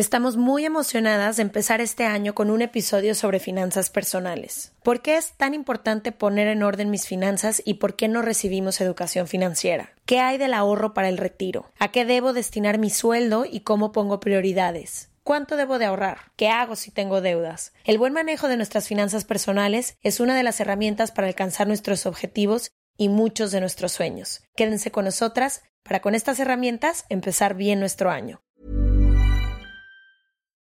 [0.00, 4.72] Estamos muy emocionadas de empezar este año con un episodio sobre finanzas personales.
[4.82, 8.80] ¿Por qué es tan importante poner en orden mis finanzas y por qué no recibimos
[8.80, 9.92] educación financiera?
[10.06, 11.70] ¿Qué hay del ahorro para el retiro?
[11.78, 15.10] ¿A qué debo destinar mi sueldo y cómo pongo prioridades?
[15.22, 16.32] ¿Cuánto debo de ahorrar?
[16.36, 17.74] ¿Qué hago si tengo deudas?
[17.84, 22.06] El buen manejo de nuestras finanzas personales es una de las herramientas para alcanzar nuestros
[22.06, 24.40] objetivos y muchos de nuestros sueños.
[24.56, 28.40] Quédense con nosotras para con estas herramientas empezar bien nuestro año.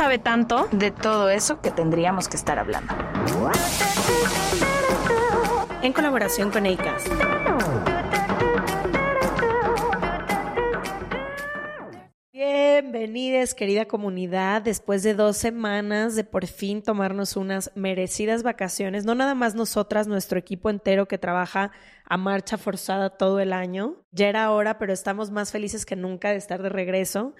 [0.00, 0.66] sabe tanto.
[0.72, 2.94] de todo eso que tendríamos que estar hablando.
[5.82, 7.06] En colaboración con ACAST.
[12.32, 19.14] Bienvenidos, querida comunidad, después de dos semanas de por fin tomarnos unas merecidas vacaciones, no
[19.14, 21.72] nada más nosotras, nuestro equipo entero que trabaja
[22.06, 23.96] a marcha forzada todo el año.
[24.12, 27.34] Ya era hora, pero estamos más felices que nunca de estar de regreso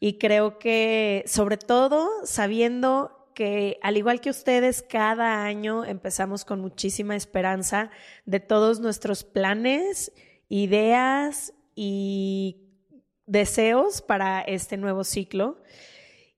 [0.00, 6.60] y creo que sobre todo sabiendo que al igual que ustedes, cada año empezamos con
[6.60, 7.90] muchísima esperanza
[8.24, 10.10] de todos nuestros planes,
[10.48, 12.62] ideas y
[13.26, 15.60] deseos para este nuevo ciclo.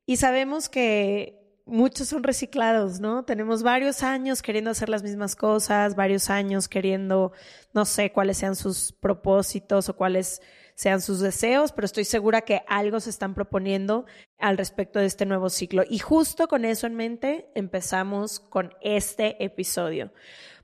[0.06, 3.24] Y sabemos que muchos son reciclados, ¿no?
[3.24, 7.32] Tenemos varios años queriendo hacer las mismas cosas, varios años queriendo,
[7.74, 10.42] no sé cuáles sean sus propósitos o cuáles
[10.78, 14.06] sean sus deseos, pero estoy segura que algo se están proponiendo
[14.38, 15.82] al respecto de este nuevo ciclo.
[15.90, 20.12] Y justo con eso en mente empezamos con este episodio.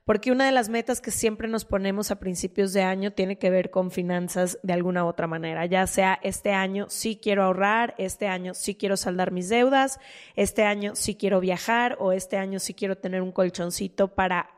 [0.05, 3.49] Porque una de las metas que siempre nos ponemos a principios de año tiene que
[3.49, 7.93] ver con finanzas de alguna u otra manera, ya sea este año sí quiero ahorrar,
[7.97, 9.99] este año sí quiero saldar mis deudas,
[10.37, 14.49] este año sí quiero viajar o este año sí quiero tener un colchoncito para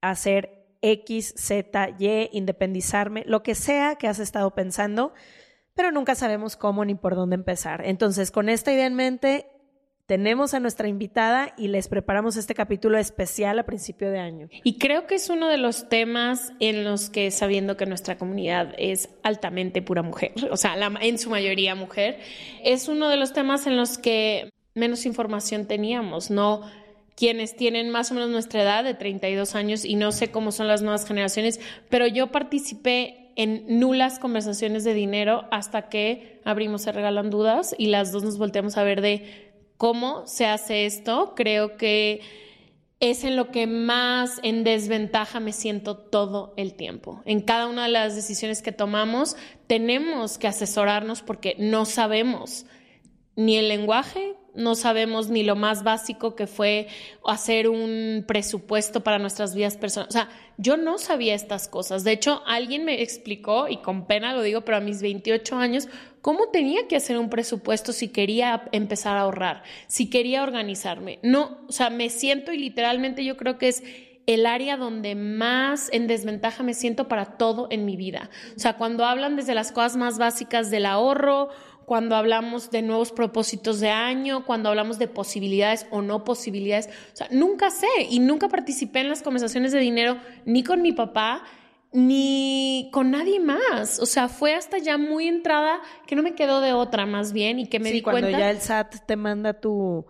[0.00, 5.14] hacer X, Z, Y, independizarme, lo que sea que has estado pensando,
[5.74, 7.82] pero nunca sabemos cómo ni por dónde empezar.
[7.86, 9.46] Entonces, con esta idea en mente,
[10.06, 14.48] tenemos a nuestra invitada y les preparamos este capítulo especial a principio de año.
[14.64, 18.74] Y creo que es uno de los temas en los que, sabiendo que nuestra comunidad
[18.76, 22.18] es altamente pura mujer, o sea, en su mayoría mujer,
[22.62, 26.62] es uno de los temas en los que menos información teníamos, ¿no?
[27.16, 30.68] Quienes tienen más o menos nuestra edad de 32 años y no sé cómo son
[30.68, 36.92] las nuevas generaciones, pero yo participé en nulas conversaciones de dinero hasta que abrimos Se
[36.92, 41.34] Regalan Dudas y las dos nos volteamos a ver de cómo se hace esto.
[41.34, 42.20] Creo que
[43.00, 47.20] es en lo que más en desventaja me siento todo el tiempo.
[47.24, 49.36] En cada una de las decisiones que tomamos
[49.66, 52.64] tenemos que asesorarnos porque no sabemos
[53.34, 56.88] ni el lenguaje, no sabemos ni lo más básico que fue
[57.26, 60.14] hacer un presupuesto para nuestras vidas personales.
[60.14, 60.28] O sea,
[60.58, 62.04] yo no sabía estas cosas.
[62.04, 65.88] De hecho, alguien me explicó, y con pena lo digo, pero a mis 28 años,
[66.20, 71.18] cómo tenía que hacer un presupuesto si quería empezar a ahorrar, si quería organizarme.
[71.22, 73.82] No, o sea, me siento y literalmente yo creo que es
[74.26, 78.30] el área donde más en desventaja me siento para todo en mi vida.
[78.56, 81.48] O sea, cuando hablan desde las cosas más básicas del ahorro,
[81.86, 86.88] cuando hablamos de nuevos propósitos de año, cuando hablamos de posibilidades o no posibilidades.
[87.12, 90.92] O sea, nunca sé y nunca participé en las conversaciones de dinero ni con mi
[90.92, 91.44] papá
[91.92, 93.98] ni con nadie más.
[93.98, 97.58] O sea, fue hasta ya muy entrada que no me quedó de otra más bien
[97.58, 98.38] y que me sí, di cuando cuenta.
[98.38, 100.06] ya el SAT te manda tu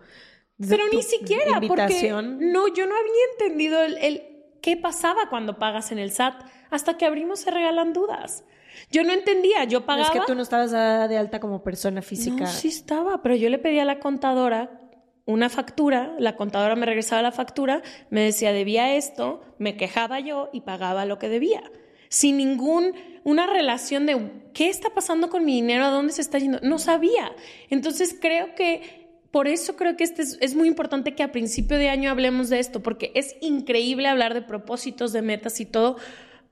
[0.57, 2.35] Pero tu ni siquiera, invitación.
[2.35, 4.23] porque no, yo no había entendido el, el
[4.61, 6.35] qué pasaba cuando pagas en el SAT
[6.71, 8.45] hasta que abrimos se regalan dudas.
[8.93, 10.07] Yo no entendía, yo pagaba.
[10.07, 12.43] Es que tú no estabas dada de alta como persona física.
[12.43, 14.79] No, sí estaba, pero yo le pedí a la contadora
[15.25, 17.81] una factura, la contadora me regresaba la factura,
[18.11, 21.63] me decía debía esto, me quejaba yo y pagaba lo que debía,
[22.09, 22.93] sin ningún
[23.23, 26.77] una relación de qué está pasando con mi dinero, a dónde se está yendo, no
[26.77, 27.31] sabía.
[27.69, 31.77] Entonces creo que por eso creo que este es, es muy importante que a principio
[31.77, 35.95] de año hablemos de esto, porque es increíble hablar de propósitos, de metas y todo,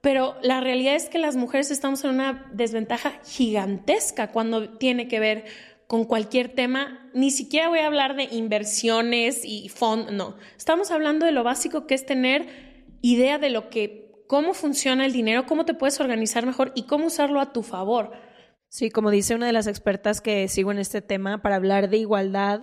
[0.02, 5.20] pero la realidad es que las mujeres estamos en una desventaja gigantesca cuando tiene que
[5.20, 5.46] ver
[5.88, 7.10] con cualquier tema.
[7.14, 10.38] Ni siquiera voy a hablar de inversiones y fondos, no.
[10.58, 12.48] Estamos hablando de lo básico que es tener
[13.02, 17.08] idea de lo que, cómo funciona el dinero, cómo te puedes organizar mejor y cómo
[17.08, 18.12] usarlo a tu favor.
[18.70, 21.98] Sí, como dice una de las expertas que sigo en este tema, para hablar de
[21.98, 22.62] igualdad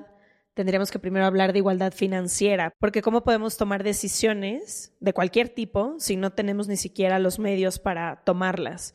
[0.59, 5.95] tendríamos que primero hablar de igualdad financiera, porque cómo podemos tomar decisiones de cualquier tipo
[6.01, 8.93] si no tenemos ni siquiera los medios para tomarlas.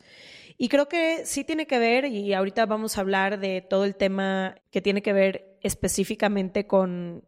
[0.58, 3.96] Y creo que sí tiene que ver, y ahorita vamos a hablar de todo el
[3.96, 7.24] tema que tiene que ver específicamente con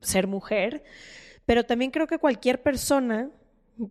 [0.00, 0.82] ser mujer,
[1.46, 3.30] pero también creo que cualquier persona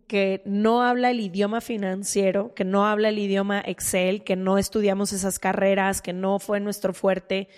[0.06, 5.14] que no habla el idioma financiero, que no habla el idioma Excel, que no estudiamos
[5.14, 7.48] esas carreras, que no fue nuestro fuerte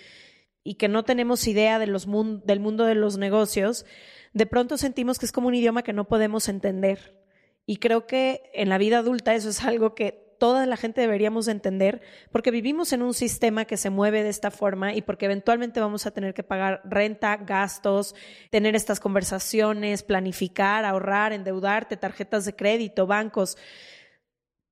[0.67, 2.07] y que no tenemos idea de los
[2.45, 3.85] del mundo de los negocios,
[4.33, 7.17] de pronto sentimos que es como un idioma que no podemos entender.
[7.65, 11.47] Y creo que en la vida adulta eso es algo que toda la gente deberíamos
[11.47, 12.01] entender
[12.33, 16.05] porque vivimos en un sistema que se mueve de esta forma y porque eventualmente vamos
[16.05, 18.13] a tener que pagar renta, gastos,
[18.49, 23.57] tener estas conversaciones, planificar, ahorrar, endeudarte, tarjetas de crédito, bancos.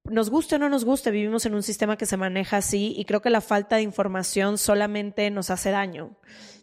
[0.10, 3.06] Nos guste o no nos guste, vivimos en un sistema que se maneja así y
[3.06, 6.16] creo que la falta de información solamente nos hace daño.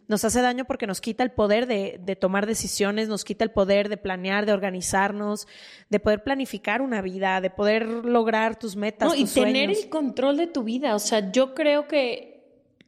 [0.07, 3.51] Nos hace daño porque nos quita el poder de, de tomar decisiones, nos quita el
[3.51, 5.47] poder de planear, de organizarnos,
[5.89, 9.09] de poder planificar una vida, de poder lograr tus metas.
[9.09, 9.83] No, y tus tener sueños.
[9.83, 10.95] el control de tu vida.
[10.95, 12.33] O sea, yo creo que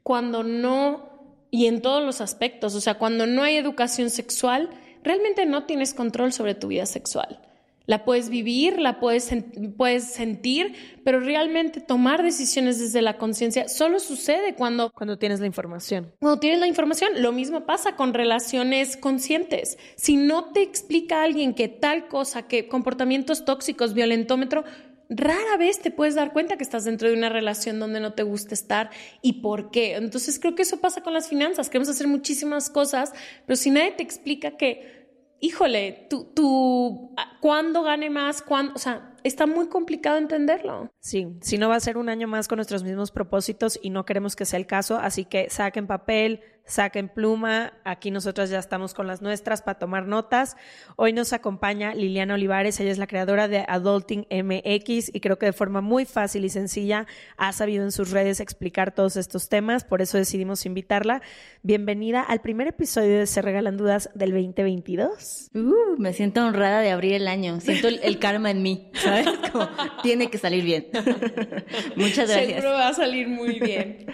[0.03, 1.09] cuando no,
[1.51, 4.69] y en todos los aspectos, o sea, cuando no hay educación sexual,
[5.03, 7.41] realmente no tienes control sobre tu vida sexual.
[7.85, 9.29] La puedes vivir, la puedes,
[9.77, 10.73] puedes sentir,
[11.03, 16.11] pero realmente tomar decisiones desde la conciencia solo sucede cuando Cuando tienes la información.
[16.19, 19.77] cuando tienes la información, lo mismo pasa con relaciones conscientes.
[19.95, 24.63] Si no te explica alguien que tal cosa, que comportamientos tóxicos, violentómetro,
[25.09, 28.23] rara vez te puedes dar cuenta que estás dentro de una relación donde no te
[28.23, 28.89] gusta estar
[29.21, 29.95] y por qué.
[29.95, 31.69] Entonces creo que eso pasa con las finanzas.
[31.69, 33.13] Queremos hacer muchísimas cosas,
[33.45, 35.04] pero si nadie te explica que,
[35.39, 38.41] híjole, tú, tú, ah, ¿cuándo gane más?
[38.41, 38.73] ¿Cuándo?
[38.75, 40.91] O sea, está muy complicado entenderlo.
[40.99, 44.05] Sí, si no va a ser un año más con nuestros mismos propósitos y no
[44.05, 48.93] queremos que sea el caso, así que saquen papel, saquen pluma, aquí nosotras ya estamos
[48.93, 50.57] con las nuestras para tomar notas.
[50.95, 55.45] Hoy nos acompaña Liliana Olivares, ella es la creadora de Adulting MX y creo que
[55.45, 57.05] de forma muy fácil y sencilla
[57.37, 61.21] ha sabido en sus redes explicar todos estos temas, por eso decidimos invitarla.
[61.61, 65.51] Bienvenida al primer episodio de Se Regalan Dudas del 2022.
[65.53, 67.59] Uh, me siento honrada de abrir el año.
[67.59, 69.27] Siento el, el karma en mí, ¿sabes?
[69.51, 69.67] Como,
[70.01, 70.87] tiene que salir bien.
[71.95, 72.61] Muchas gracias.
[72.61, 74.07] Seguro va a salir muy bien.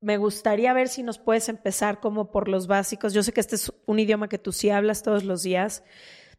[0.00, 3.12] Me gustaría ver si nos puedes empezar como por los básicos.
[3.12, 5.82] Yo sé que este es un idioma que tú sí hablas todos los días,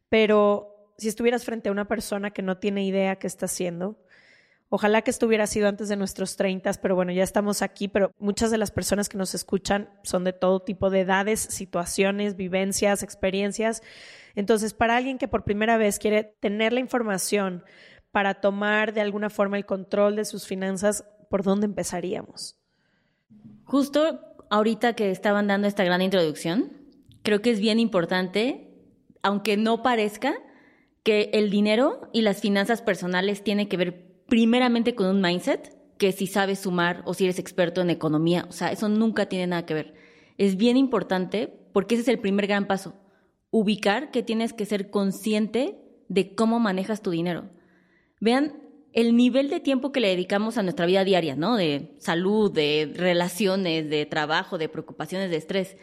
[0.08, 3.98] pero si estuvieras frente a una persona que no tiene idea qué está haciendo,
[4.70, 8.12] ojalá que esto hubiera sido antes de nuestros 30, pero bueno, ya estamos aquí, pero
[8.20, 13.04] muchas de las personas que nos escuchan son de todo tipo de edades, situaciones, vivencias,
[13.04, 13.82] experiencias.
[14.36, 17.64] Entonces, para alguien que por primera vez quiere tener la información
[18.12, 22.59] para tomar de alguna forma el control de sus finanzas, ¿por dónde empezaríamos?
[23.70, 26.72] Justo ahorita que estaban dando esta gran introducción,
[27.22, 28.68] creo que es bien importante,
[29.22, 30.34] aunque no parezca,
[31.04, 36.12] que el dinero y las finanzas personales tienen que ver primeramente con un mindset, que
[36.12, 39.68] si sabes sumar o si eres experto en economía, o sea, eso nunca tiene nada
[39.68, 39.94] que ver.
[40.40, 42.96] Es bien importante porque ese es el primer gran paso,
[43.52, 47.52] ubicar que tienes que ser consciente de cómo manejas tu dinero.
[48.20, 51.56] Vean el nivel de tiempo que le dedicamos a nuestra vida diaria, ¿no?
[51.56, 55.78] De salud, de relaciones, de trabajo, de preocupaciones, de estrés.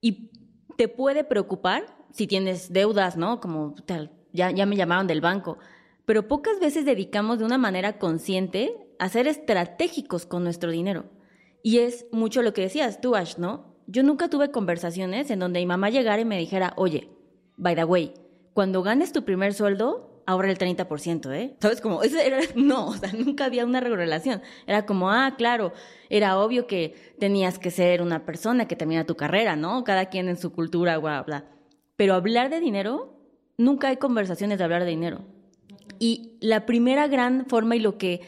[0.00, 0.30] Y
[0.76, 3.40] te puede preocupar si tienes deudas, ¿no?
[3.40, 5.58] Como tal, ya, ya me llamaron del banco.
[6.04, 11.04] Pero pocas veces dedicamos de una manera consciente a ser estratégicos con nuestro dinero.
[11.62, 13.74] Y es mucho lo que decías tú, Ash, ¿no?
[13.86, 17.08] Yo nunca tuve conversaciones en donde mi mamá llegara y me dijera, oye,
[17.56, 18.14] by the way,
[18.52, 21.56] cuando ganes tu primer sueldo, ahorra el 30%, ¿eh?
[21.60, 21.80] ¿Sabes?
[21.80, 24.42] Como, eso era, no, o sea, nunca había una relación.
[24.66, 25.72] Era como, ah, claro,
[26.10, 29.84] era obvio que tenías que ser una persona que termina tu carrera, ¿no?
[29.84, 31.44] Cada quien en su cultura, bla, bla.
[31.96, 33.16] Pero hablar de dinero,
[33.56, 35.24] nunca hay conversaciones de hablar de dinero.
[35.98, 38.20] Y la primera gran forma y lo que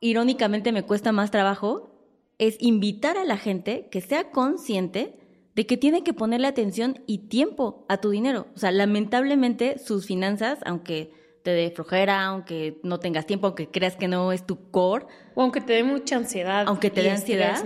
[0.00, 1.90] irónicamente me cuesta más trabajo
[2.38, 5.14] es invitar a la gente que sea consciente
[5.54, 8.46] de que tiene que ponerle atención y tiempo a tu dinero.
[8.54, 13.96] O sea, lamentablemente sus finanzas, aunque te dé flojera, aunque no tengas tiempo, aunque creas
[13.96, 15.06] que no es tu core.
[15.34, 16.64] O aunque te dé mucha ansiedad.
[16.66, 17.62] Aunque te dé ansiedad,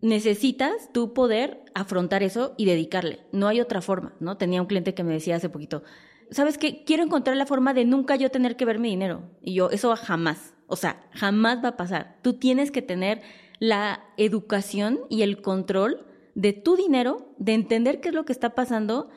[0.00, 3.20] necesitas tú poder afrontar eso y dedicarle.
[3.32, 4.36] No hay otra forma, ¿no?
[4.36, 5.82] Tenía un cliente que me decía hace poquito,
[6.30, 6.84] ¿sabes qué?
[6.84, 9.22] Quiero encontrar la forma de nunca yo tener que ver mi dinero.
[9.42, 10.54] Y yo, eso jamás.
[10.66, 12.16] O sea, jamás va a pasar.
[12.22, 13.20] Tú tienes que tener
[13.58, 16.06] la educación y el control
[16.40, 19.10] de tu dinero, de entender qué es lo que está pasando,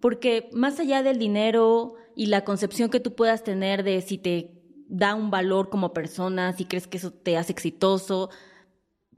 [0.00, 4.62] porque más allá del dinero y la concepción que tú puedas tener de si te
[4.88, 8.30] da un valor como persona, si crees que eso te hace exitoso,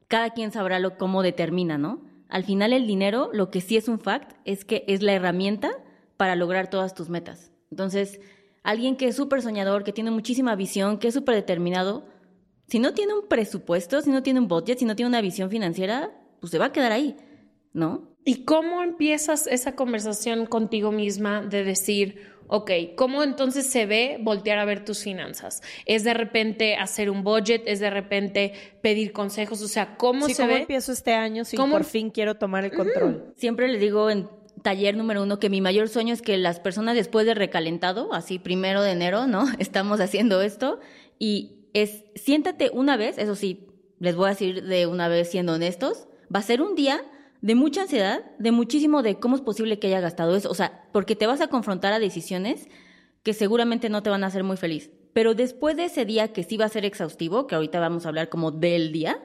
[0.09, 2.05] cada quien sabrá lo, cómo determina, ¿no?
[2.29, 5.71] Al final el dinero, lo que sí es un fact, es que es la herramienta
[6.17, 7.53] para lograr todas tus metas.
[7.71, 8.19] Entonces,
[8.65, 12.07] alguien que es súper soñador, que tiene muchísima visión, que es súper determinado,
[12.67, 15.49] si no tiene un presupuesto, si no tiene un budget, si no tiene una visión
[15.49, 17.17] financiera, pues se va a quedar ahí,
[17.73, 18.13] ¿no?
[18.25, 24.59] ¿Y cómo empiezas esa conversación contigo misma de decir, ok, ¿cómo entonces se ve voltear
[24.59, 25.63] a ver tus finanzas?
[25.87, 27.63] ¿Es de repente hacer un budget?
[27.67, 29.61] ¿Es de repente pedir consejos?
[29.63, 30.61] O sea, ¿cómo se ¿cómo ve?
[30.61, 33.33] empiezo este año si por fin quiero tomar el control?
[33.37, 34.29] Siempre les digo en
[34.63, 38.39] taller número uno que mi mayor sueño es que las personas después de recalentado, así
[38.39, 39.47] primero de enero, ¿no?
[39.59, 40.79] Estamos haciendo esto
[41.19, 43.67] y es siéntate una vez, eso sí,
[43.99, 47.03] les voy a decir de una vez siendo honestos, va a ser un día
[47.43, 50.85] de mucha ansiedad, de muchísimo de cómo es posible que haya gastado eso, o sea,
[50.93, 52.69] porque te vas a confrontar a decisiones
[53.25, 54.91] que seguramente no te van a hacer muy feliz.
[55.13, 58.09] Pero después de ese día que sí va a ser exhaustivo, que ahorita vamos a
[58.09, 59.21] hablar como del día,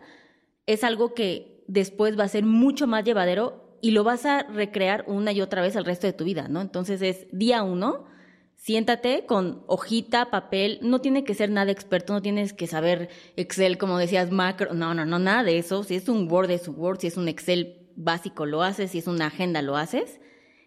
[0.65, 5.05] es algo que después va a ser mucho más llevadero y lo vas a recrear
[5.07, 6.61] una y otra vez el resto de tu vida, ¿no?
[6.61, 8.05] Entonces es día uno,
[8.55, 13.77] siéntate con hojita, papel, no tiene que ser nada experto, no tienes que saber Excel,
[13.77, 15.83] como decías, macro, no, no, no, nada de eso.
[15.83, 18.99] Si es un Word, es un Word, si es un Excel básico, lo haces, si
[18.99, 20.21] es una agenda, lo haces.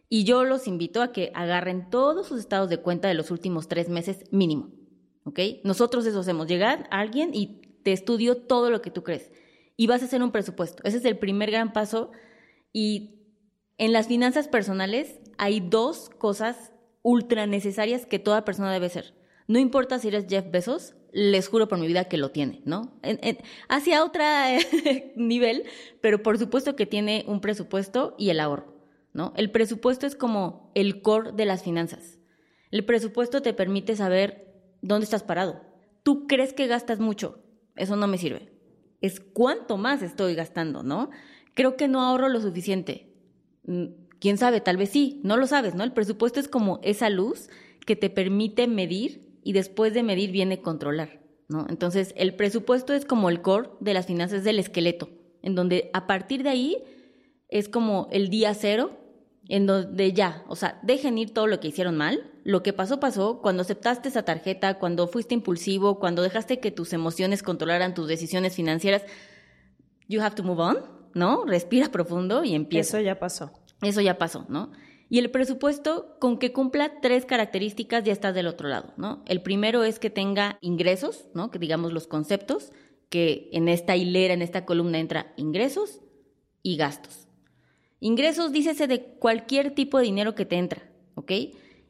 [0.09, 3.69] Y yo los invito a que agarren todos sus estados de cuenta de los últimos
[3.69, 4.71] tres meses mínimo,
[5.25, 5.39] ¿ok?
[5.65, 9.31] Nosotros eso hacemos, llegar a alguien y te estudio todo lo que tú crees.
[9.77, 10.83] Y vas a hacer un presupuesto.
[10.85, 12.11] Ese es el primer gran paso.
[12.73, 13.21] Y
[13.79, 16.73] en las finanzas personales hay dos cosas
[17.03, 19.15] ultra necesarias que toda persona debe ser.
[19.47, 22.93] No importa si eres Jeff Bezos, les juro por mi vida que lo tiene, ¿no?
[23.69, 24.23] hacia otro
[25.17, 25.65] nivel,
[26.01, 28.75] pero por supuesto que tiene un presupuesto y el ahorro,
[29.13, 29.33] ¿no?
[29.37, 32.19] El presupuesto es como el core de las finanzas.
[32.71, 35.61] El presupuesto te permite saber dónde estás parado.
[36.03, 37.43] Tú crees que gastas mucho,
[37.77, 38.53] eso no me sirve.
[39.01, 41.11] Es cuánto más estoy gastando, ¿no?
[41.55, 43.13] Creo que no ahorro lo suficiente
[43.65, 43.87] mm,
[44.21, 45.83] quién sabe, tal vez sí, no lo sabes, ¿no?
[45.83, 47.49] El presupuesto es como esa luz
[47.87, 51.67] que te permite medir y después de medir viene controlar, ¿no?
[51.69, 55.11] Entonces, el presupuesto es como el core de las finanzas del esqueleto,
[55.43, 56.85] en donde a partir de ahí
[57.49, 58.97] es como el día cero,
[59.49, 63.01] en donde ya, o sea, dejen ir todo lo que hicieron mal, lo que pasó
[63.01, 68.07] pasó, cuando aceptaste esa tarjeta, cuando fuiste impulsivo, cuando dejaste que tus emociones controlaran tus
[68.07, 69.03] decisiones financieras,
[70.09, 70.79] you have to move on,
[71.15, 71.45] ¿no?
[71.47, 72.99] Respira profundo y empieza.
[72.99, 73.53] Eso ya pasó.
[73.83, 74.71] Eso ya pasó, ¿no?
[75.11, 79.23] Y el presupuesto, con que cumpla tres características, ya estás del otro lado, ¿no?
[79.27, 81.51] El primero es que tenga ingresos, ¿no?
[81.51, 82.73] Que digamos los conceptos,
[83.09, 86.01] que en esta hilera, en esta columna entra ingresos
[86.63, 87.27] y gastos.
[87.99, 91.33] Ingresos, dícese de cualquier tipo de dinero que te entra, ¿ok?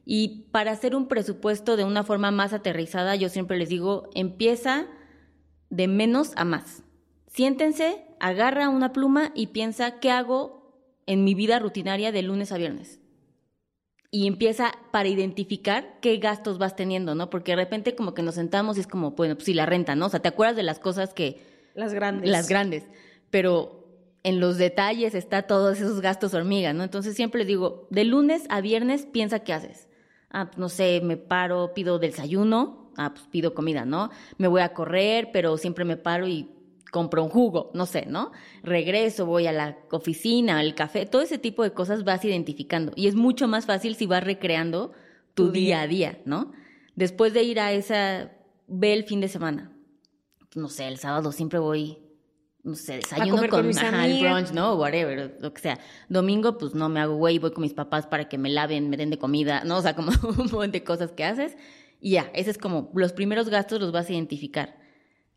[0.03, 4.87] Y para hacer un presupuesto de una forma más aterrizada, yo siempre les digo, empieza
[5.69, 6.83] de menos a más.
[7.27, 10.61] Siéntense, agarra una pluma y piensa, ¿qué hago
[11.11, 13.00] en mi vida rutinaria de lunes a viernes.
[14.11, 17.29] Y empieza para identificar qué gastos vas teniendo, ¿no?
[17.29, 19.95] Porque de repente como que nos sentamos y es como, bueno, pues sí, la renta,
[19.95, 20.07] ¿no?
[20.07, 21.41] O sea, te acuerdas de las cosas que...
[21.75, 22.29] Las grandes.
[22.29, 22.83] Las grandes.
[23.29, 23.81] Pero
[24.23, 26.83] en los detalles está todos esos gastos hormiga, ¿no?
[26.83, 29.87] Entonces siempre les digo, de lunes a viernes piensa qué haces.
[30.29, 34.11] Ah, pues no sé, me paro, pido desayuno, ah, pues pido comida, ¿no?
[34.37, 36.49] Me voy a correr, pero siempre me paro y
[36.91, 38.31] compro un jugo, no sé, ¿no?
[38.61, 42.91] Regreso, voy a la oficina, al café, todo ese tipo de cosas vas identificando.
[42.95, 44.91] Y es mucho más fácil si vas recreando
[45.33, 45.81] tu, día.
[45.81, 46.51] a día, ¿no?
[46.95, 48.33] Después de ir a esa,
[48.67, 49.71] ve el fin de semana.
[50.53, 51.97] No sé, el sábado siempre voy,
[52.63, 54.75] no sé, desayuno con, con mis ajá, el brunch, ¿no?
[54.75, 55.79] Whatever, lo que sea.
[56.09, 58.97] Domingo, pues no me hago güey, voy con mis papás para que me laven, me
[58.97, 59.77] den de comida, ¿no?
[59.77, 61.55] O sea, como un montón de cosas que haces.
[62.01, 64.80] Y ya, ese es como los primeros gastos los vas a identificar.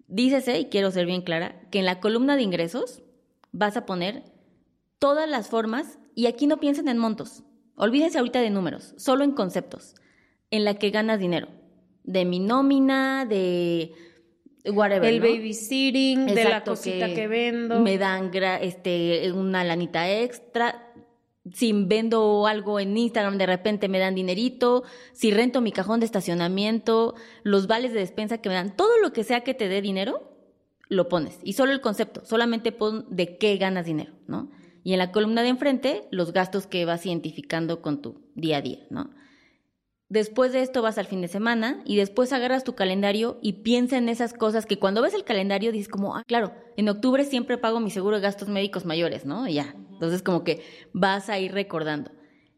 [0.08, 3.02] Dícese, y quiero ser bien clara, que en la columna de ingresos
[3.52, 4.22] vas a poner
[4.98, 7.42] todas las formas, y aquí no piensen en montos,
[7.76, 9.94] olvídense ahorita de números, solo en conceptos,
[10.50, 11.48] en la que ganas dinero.
[12.04, 13.92] De mi nómina, de
[14.66, 15.08] whatever.
[15.08, 15.26] El ¿no?
[15.26, 17.80] babysitting, de la cosita que, vendo.
[17.80, 20.92] Me dan gra- este, una lanita extra.
[21.52, 24.84] Si vendo algo en Instagram, de repente me dan dinerito.
[25.12, 29.12] Si rento mi cajón de estacionamiento, los vales de despensa que me dan, todo lo
[29.12, 30.34] que sea que te dé dinero,
[30.88, 31.38] lo pones.
[31.42, 34.50] Y solo el concepto, solamente pon de qué ganas dinero, ¿no?
[34.82, 38.62] Y en la columna de enfrente, los gastos que vas identificando con tu día a
[38.62, 39.10] día, ¿no?
[40.14, 43.98] Después de esto vas al fin de semana y después agarras tu calendario y piensa
[43.98, 47.58] en esas cosas que cuando ves el calendario dices como, ah, claro, en octubre siempre
[47.58, 49.48] pago mi seguro de gastos médicos mayores, ¿no?
[49.48, 49.74] Y ya.
[49.90, 52.12] Entonces como que vas a ir recordando.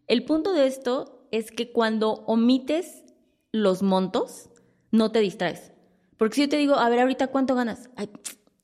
[0.07, 3.07] El punto de esto es que cuando omites
[3.53, 4.51] los montos,
[4.91, 5.73] no te distraes.
[6.19, 8.11] Porque si yo te digo, a ver, ahorita cuánto ganas, Ay,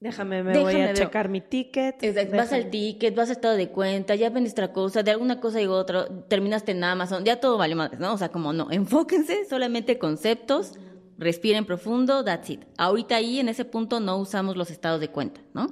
[0.02, 0.97] Déjame, me Déjame voy a ver.
[0.97, 2.02] checar mi ticket.
[2.02, 5.40] Exacto, Vas al ticket, vas al estado de cuenta, ya vendiste otra cosa, de alguna
[5.40, 8.12] cosa llegó otra, terminaste en Amazon, ya todo vale madres, ¿no?
[8.12, 10.73] O sea, como no, enfóquense solamente conceptos,
[11.18, 12.64] respiren profundo, that's it.
[12.78, 15.68] Ahorita ahí, en ese punto, no usamos los estados de cuenta, ¿no?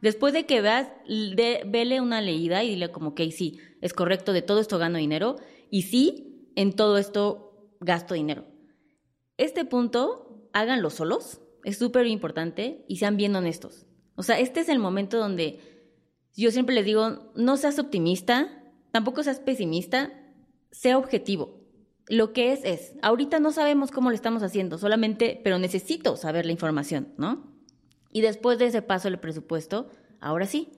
[0.00, 4.32] Después de que veas, de, vele una leída y dile como, ok, sí, es correcto,
[4.32, 5.36] de todo esto gano dinero,
[5.68, 8.46] y sí, en todo esto gasto dinero.
[9.36, 13.86] Este punto, háganlo solos, es súper importante y sean bien honestos.
[14.14, 15.58] O sea, este es el momento donde
[16.32, 20.12] yo siempre les digo, no seas optimista, tampoco seas pesimista,
[20.70, 21.60] sea objetivo.
[22.06, 26.46] Lo que es es, ahorita no sabemos cómo lo estamos haciendo, solamente, pero necesito saber
[26.46, 27.52] la información, ¿no?
[28.12, 30.68] Y después de ese paso del presupuesto, ahora sí,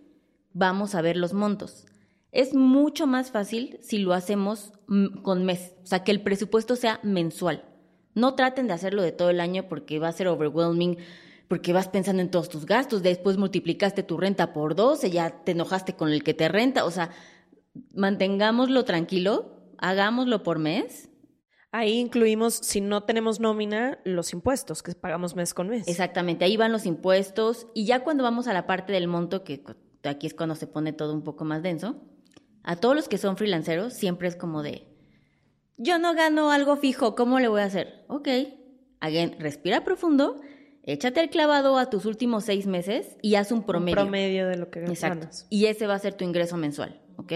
[0.55, 1.85] vamos a ver los montos.
[2.33, 6.77] Es mucho más fácil si lo hacemos mm, con mes, o sea, que el presupuesto
[6.77, 7.69] sea mensual.
[8.15, 10.99] No traten de hacerlo de todo el año porque va a ser overwhelming,
[11.49, 15.53] porque vas pensando en todos tus gastos, después multiplicaste tu renta por 12, ya te
[15.53, 17.11] enojaste con el que te renta, o sea,
[17.95, 21.09] mantengámoslo tranquilo, hagámoslo por mes.
[21.71, 25.87] Ahí incluimos, si no tenemos nómina, los impuestos que pagamos mes con mes.
[25.89, 29.63] Exactamente, ahí van los impuestos y ya cuando vamos a la parte del monto, que
[30.05, 31.97] aquí es cuando se pone todo un poco más denso,
[32.63, 34.87] a todos los que son freelanceros siempre es como de,
[35.79, 38.05] yo no gano algo fijo, ¿cómo le voy a hacer?
[38.09, 38.29] Ok,
[39.01, 40.41] again, respira profundo,
[40.83, 43.97] échate el clavado a tus últimos seis meses y haz un Un promedio.
[43.97, 45.21] promedio de lo que Exacto.
[45.21, 45.47] ganas.
[45.51, 47.33] Y ese va a ser tu ingreso mensual, ¿ok?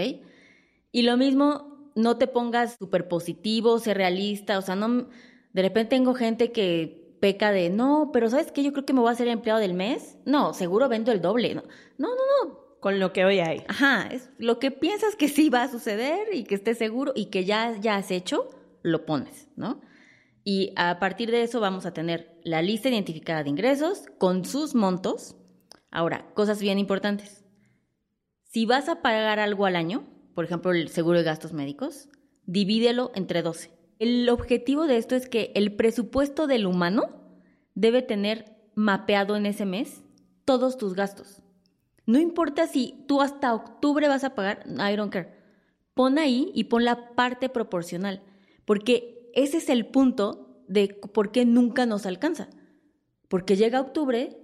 [0.91, 5.07] Y lo mismo, no te pongas súper positivo, sé realista, o sea, no...
[5.53, 8.63] De repente tengo gente que peca de, no, pero ¿sabes qué?
[8.63, 10.17] Yo creo que me voy a hacer empleado del mes.
[10.25, 11.53] No, seguro vendo el doble.
[11.55, 11.61] No,
[11.97, 12.15] no, no.
[12.49, 12.62] no.
[12.83, 13.63] Con lo que hoy hay.
[13.69, 17.27] Ajá, es lo que piensas que sí va a suceder y que estés seguro y
[17.27, 18.49] que ya, ya has hecho,
[18.81, 19.79] lo pones, ¿no?
[20.43, 24.75] Y a partir de eso vamos a tener la lista identificada de ingresos con sus
[24.75, 25.37] montos.
[25.91, 27.45] Ahora, cosas bien importantes.
[28.49, 30.03] Si vas a pagar algo al año,
[30.35, 32.09] por ejemplo, el seguro de gastos médicos,
[32.45, 33.71] divídelo entre 12.
[33.99, 37.39] El objetivo de esto es que el presupuesto del humano
[37.75, 40.03] debe tener mapeado en ese mes
[40.43, 41.42] todos tus gastos.
[42.05, 45.33] No importa si tú hasta octubre vas a pagar, I don't care.
[45.93, 48.21] Pon ahí y pon la parte proporcional,
[48.65, 52.49] porque ese es el punto de por qué nunca nos alcanza.
[53.27, 54.37] Porque llega octubre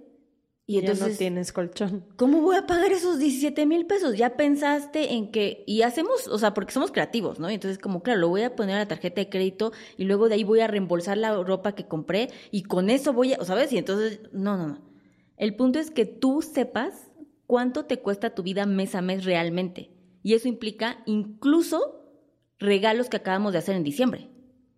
[0.70, 2.04] y entonces ya no tienes colchón.
[2.16, 4.16] ¿Cómo voy a pagar esos 17 mil pesos?
[4.16, 7.50] Ya pensaste en que, y hacemos, o sea, porque somos creativos, ¿no?
[7.50, 10.28] Y entonces como, claro, lo voy a poner a la tarjeta de crédito y luego
[10.28, 13.44] de ahí voy a reembolsar la ropa que compré y con eso voy a, o
[13.44, 13.72] ¿sabes?
[13.72, 14.78] Y entonces, no, no, no.
[15.36, 17.09] El punto es que tú sepas
[17.50, 19.90] cuánto te cuesta tu vida mes a mes realmente.
[20.22, 22.00] Y eso implica incluso
[22.60, 24.28] regalos que acabamos de hacer en diciembre,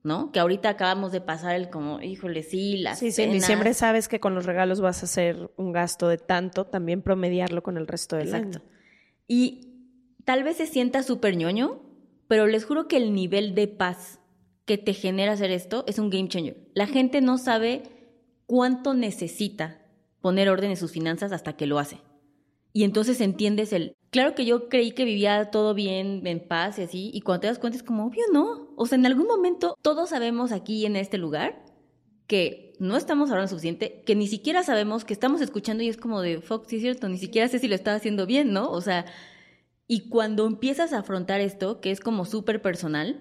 [0.03, 0.33] ¿no?
[0.33, 4.09] Que ahorita acabamos de pasar el como, híjole, sí, las Sí, sí, en diciembre sabes
[4.09, 7.87] que con los regalos vas a hacer un gasto de tanto, también promediarlo con el
[7.87, 8.61] resto del Exacto.
[8.61, 8.69] año.
[9.29, 9.75] Y
[10.25, 11.83] tal vez se sienta súper ñoño,
[12.27, 14.19] pero les juro que el nivel de paz
[14.65, 16.57] que te genera hacer esto es un game changer.
[16.73, 17.83] La gente no sabe
[18.47, 19.83] cuánto necesita
[20.23, 21.99] poner orden en sus finanzas hasta que lo hace.
[22.73, 23.97] Y entonces entiendes el...
[24.11, 27.47] Claro que yo creí que vivía todo bien, en paz y así, y cuando te
[27.47, 28.73] das cuenta es como, obvio, no.
[28.77, 31.65] O sea, en algún momento todos sabemos aquí en este lugar
[32.27, 36.21] que no estamos hablando suficiente, que ni siquiera sabemos que estamos escuchando y es como
[36.21, 38.71] de, fuck, sí es cierto, ni siquiera sé si lo estaba haciendo bien, ¿no?
[38.71, 39.07] O sea,
[39.87, 43.21] y cuando empiezas a afrontar esto, que es como súper personal,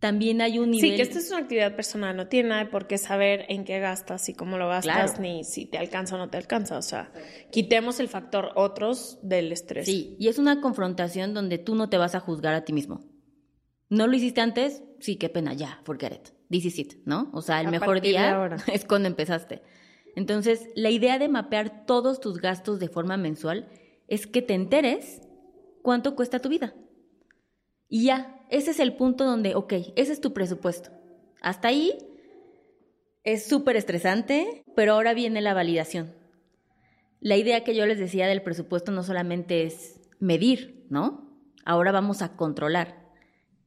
[0.00, 0.90] también hay un nivel...
[0.90, 3.64] Sí, que esto es una actividad personal, no tiene nada de por qué saber en
[3.64, 5.22] qué gastas y cómo lo gastas, Claro.
[5.22, 6.78] ni si te alcanza o no te alcanza.
[6.78, 7.12] O sea,
[7.52, 9.86] quitemos el factor otros del estrés.
[9.86, 13.00] Sí, y es una confrontación donde tú no te vas a juzgar a ti mismo.
[13.90, 14.82] ¿No lo hiciste antes?
[15.00, 16.28] Sí, qué pena, ya, forget it.
[16.50, 17.30] this is it, ¿no?
[17.32, 19.62] O sea, el A mejor día es cuando empezaste.
[20.16, 23.68] Entonces, la idea de mapear todos tus gastos de forma mensual
[24.08, 25.20] es que te enteres
[25.82, 26.74] cuánto cuesta tu vida.
[27.88, 30.90] Y ya, ese es el punto donde, ok, ese es tu presupuesto.
[31.40, 31.96] Hasta ahí
[33.24, 36.14] es súper estresante, pero ahora viene la validación.
[37.20, 41.30] La idea que yo les decía del presupuesto no solamente es medir, ¿no?
[41.64, 43.10] Ahora vamos a controlar.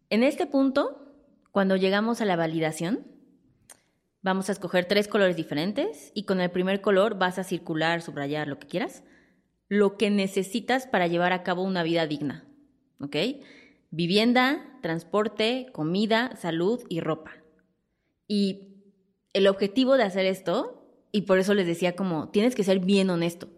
[0.09, 1.15] En este punto,
[1.51, 3.07] cuando llegamos a la validación,
[4.21, 8.47] vamos a escoger tres colores diferentes y con el primer color vas a circular, subrayar,
[8.47, 9.03] lo que quieras,
[9.67, 12.45] lo que necesitas para llevar a cabo una vida digna,
[12.99, 13.15] ¿ok?
[13.95, 17.31] Vivienda, transporte, comida, salud y ropa.
[18.27, 18.73] Y
[19.33, 23.11] el objetivo de hacer esto, y por eso les decía como, tienes que ser bien
[23.11, 23.49] honesto,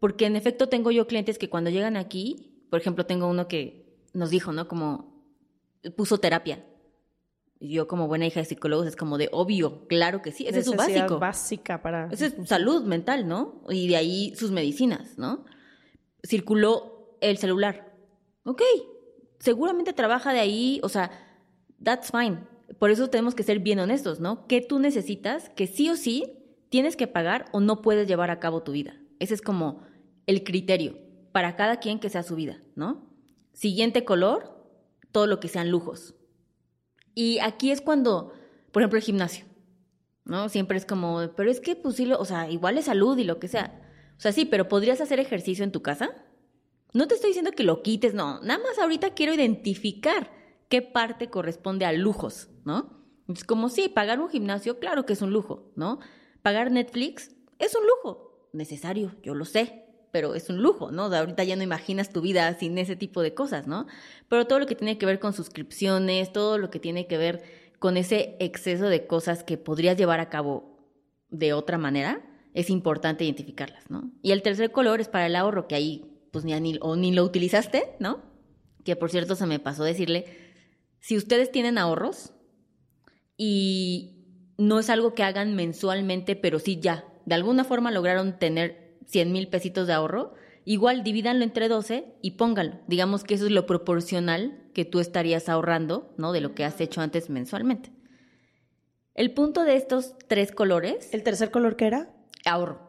[0.00, 4.00] porque en efecto tengo yo clientes que cuando llegan aquí, por ejemplo, tengo uno que
[4.14, 4.66] nos dijo, ¿no?
[4.66, 5.14] Como
[5.94, 6.64] puso terapia.
[7.60, 10.64] Yo como buena hija de psicólogos es como de obvio, claro que sí, ese es
[10.64, 11.18] su básico.
[11.18, 12.08] básica para...
[12.10, 13.60] Esa es salud mental, ¿no?
[13.68, 15.44] Y de ahí sus medicinas, ¿no?
[16.22, 17.94] Circuló el celular.
[18.44, 18.62] Ok,
[19.38, 21.10] seguramente trabaja de ahí, o sea,
[21.82, 22.40] that's fine.
[22.78, 24.46] Por eso tenemos que ser bien honestos, ¿no?
[24.46, 26.32] ¿Qué tú necesitas que sí o sí
[26.68, 28.96] tienes que pagar o no puedes llevar a cabo tu vida?
[29.18, 29.82] Ese es como
[30.26, 30.98] el criterio
[31.32, 33.08] para cada quien que sea su vida, ¿no?
[33.52, 34.68] Siguiente color,
[35.12, 36.14] todo lo que sean lujos.
[37.14, 38.32] Y aquí es cuando,
[38.72, 39.46] por ejemplo, el gimnasio.
[40.26, 40.48] ¿no?
[40.48, 43.38] Siempre es como, pero es que pues sí, o sea, igual es salud y lo
[43.38, 43.80] que sea.
[44.18, 46.10] O sea, sí, pero ¿podrías hacer ejercicio en tu casa?
[46.96, 48.40] No te estoy diciendo que lo quites, no.
[48.40, 50.32] Nada más ahorita quiero identificar
[50.70, 53.04] qué parte corresponde a lujos, ¿no?
[53.28, 55.98] Es como, sí, pagar un gimnasio, claro que es un lujo, ¿no?
[56.40, 58.48] Pagar Netflix es un lujo.
[58.54, 61.10] Necesario, yo lo sé, pero es un lujo, ¿no?
[61.10, 63.86] De ahorita ya no imaginas tu vida sin ese tipo de cosas, ¿no?
[64.30, 67.42] Pero todo lo que tiene que ver con suscripciones, todo lo que tiene que ver
[67.78, 70.80] con ese exceso de cosas que podrías llevar a cabo
[71.28, 74.10] de otra manera, es importante identificarlas, ¿no?
[74.22, 77.12] Y el tercer color es para el ahorro, que ahí pues ni, ni, o ni
[77.12, 78.20] lo utilizaste, ¿no?
[78.84, 80.26] Que por cierto se me pasó decirle,
[81.00, 82.34] si ustedes tienen ahorros
[83.38, 84.26] y
[84.58, 89.32] no es algo que hagan mensualmente, pero sí ya, de alguna forma lograron tener 100
[89.32, 90.34] mil pesitos de ahorro,
[90.66, 92.80] igual divídanlo entre 12 y pónganlo.
[92.86, 96.32] Digamos que eso es lo proporcional que tú estarías ahorrando, ¿no?
[96.32, 97.92] De lo que has hecho antes mensualmente.
[99.14, 102.10] El punto de estos tres colores, ¿El tercer color qué era?
[102.44, 102.85] ahorro.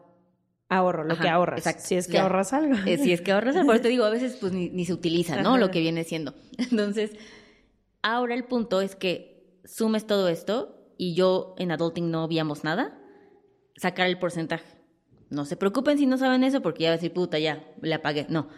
[0.70, 1.58] Ahorro, lo Ajá, que ahorras.
[1.60, 2.22] exacto, Si es que ya.
[2.24, 2.74] ahorras algo.
[2.86, 4.92] Eh, si es que ahorras, por eso te digo, a veces pues ni, ni se
[4.92, 5.50] utiliza, ¿no?
[5.50, 5.58] Ajá.
[5.58, 6.34] Lo que viene siendo.
[6.58, 7.12] Entonces,
[8.02, 12.98] ahora el punto es que sumes todo esto y yo en Adulting no veíamos nada,
[13.76, 14.66] sacar el porcentaje.
[15.30, 17.94] No se preocupen si no saben eso porque ya va a decir, puta, ya, le
[17.94, 18.26] apagué.
[18.28, 18.48] No,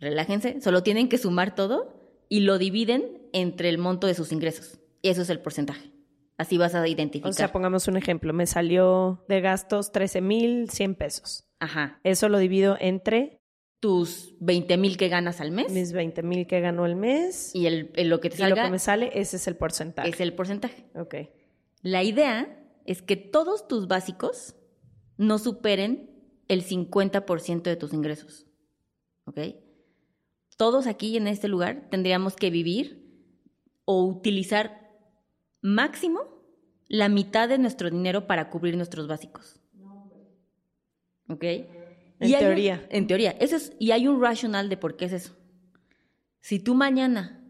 [0.00, 1.94] relájense, solo tienen que sumar todo
[2.28, 4.78] y lo dividen entre el monto de sus ingresos.
[5.00, 5.91] Y eso es el porcentaje.
[6.38, 7.30] Así vas a identificar.
[7.30, 8.32] O sea, pongamos un ejemplo.
[8.32, 11.44] Me salió de gastos 13,100 pesos.
[11.60, 12.00] Ajá.
[12.04, 13.38] Eso lo divido entre
[13.80, 17.66] Tus 20 mil que ganas al mes mis 20 mil que ganó el mes y
[17.66, 20.08] el, el- lo que te y lo que me sale, ese es el porcentaje.
[20.08, 20.84] es el porcentaje.
[20.94, 21.14] Ok.
[21.82, 24.54] La idea es que todos tus básicos
[25.16, 26.10] no superen
[26.48, 28.46] el 50% de tus ingresos.
[29.26, 29.38] ¿Ok?
[30.56, 33.04] Todos aquí en este lugar tendríamos que vivir
[33.84, 34.81] o utilizar
[35.62, 36.20] máximo
[36.88, 39.58] la mitad de nuestro dinero para cubrir nuestros básicos.
[41.28, 41.44] ¿Ok?
[41.44, 42.86] En un- teoría.
[42.90, 43.30] en teoría.
[43.32, 45.34] Eso es, y hay un racional de por qué es eso.
[46.40, 47.42] Si tú mañana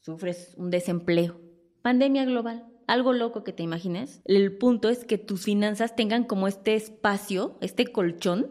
[0.00, 1.40] sufres un desempleo,
[1.82, 6.48] pandemia global, algo loco que te imagines, el punto es que tus finanzas tengan como
[6.48, 8.50] este espacio, este colchón,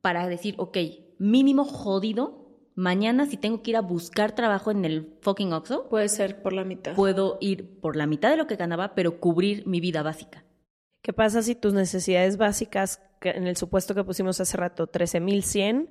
[0.00, 0.78] para decir, ok,
[1.18, 2.45] mínimo jodido,
[2.76, 6.52] mañana si tengo que ir a buscar trabajo en el fucking Oxxo, Puede ser por
[6.52, 6.94] la mitad.
[6.94, 10.44] puedo ir por la mitad de lo que ganaba, pero cubrir mi vida básica.
[11.02, 15.90] ¿Qué pasa si tus necesidades básicas, que en el supuesto que pusimos hace rato, 13,100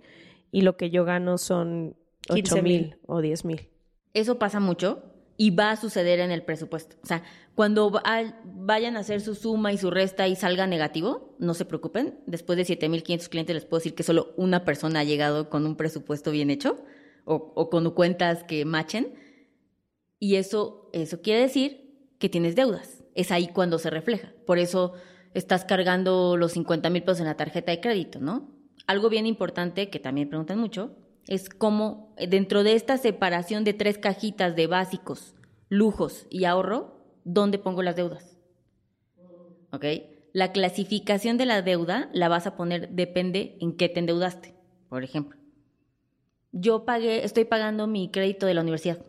[0.51, 1.95] y lo que yo gano son
[2.27, 3.69] 15,000 8,000 o 10,000?
[4.13, 5.03] Eso pasa mucho
[5.37, 6.95] y va a suceder en el presupuesto.
[7.03, 7.23] O sea,
[7.55, 8.03] cuando va-
[8.45, 12.19] vayan a hacer su suma y su resta y salga negativo, no se preocupen.
[12.25, 15.75] Después de 7.500 clientes les puedo decir que solo una persona ha llegado con un
[15.75, 16.83] presupuesto bien hecho
[17.25, 19.13] o, o con cuentas que machen.
[20.19, 23.03] Y eso, eso quiere decir que tienes deudas.
[23.13, 24.31] Es ahí cuando se refleja.
[24.45, 24.93] Por eso
[25.33, 28.49] estás cargando los 50 mil pesos en la tarjeta de crédito, ¿no?
[28.87, 30.95] Algo bien importante que también preguntan mucho
[31.27, 35.35] es cómo eh, dentro de esta separación de tres cajitas de básicos,
[35.69, 38.37] lujos y ahorro, ¿dónde pongo las deudas?
[39.71, 39.85] ¿Ok?
[40.33, 44.53] La clasificación de la deuda la vas a poner, depende en qué te endeudaste.
[44.89, 45.39] Por ejemplo,
[46.51, 48.99] yo pagué, estoy pagando mi crédito de la universidad.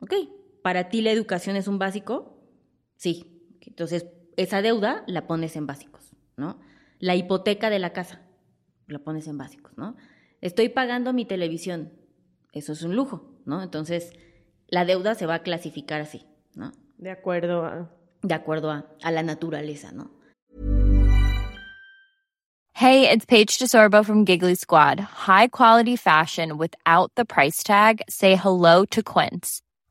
[0.00, 0.14] ¿Ok?
[0.62, 2.38] ¿Para ti la educación es un básico?
[2.96, 3.56] Sí.
[3.60, 4.06] Entonces,
[4.36, 6.60] esa deuda la pones en básicos, ¿no?
[6.98, 8.22] La hipoteca de la casa,
[8.86, 9.96] la pones en básicos, ¿no?
[10.40, 11.92] Estoy pagando mi televisión,
[12.52, 13.62] eso es un lujo, ¿no?
[13.62, 14.12] Entonces,
[14.68, 16.72] la deuda se va a clasificar así, ¿no?
[16.98, 17.92] De acuerdo a...
[18.22, 20.10] De acuerdo a, a la naturaleza, ¿no?
[22.72, 25.00] Hey, it's Paige DeSorbo from Giggly Squad.
[25.00, 28.02] High quality fashion without the price tag.
[28.08, 29.62] Say hello to Quince.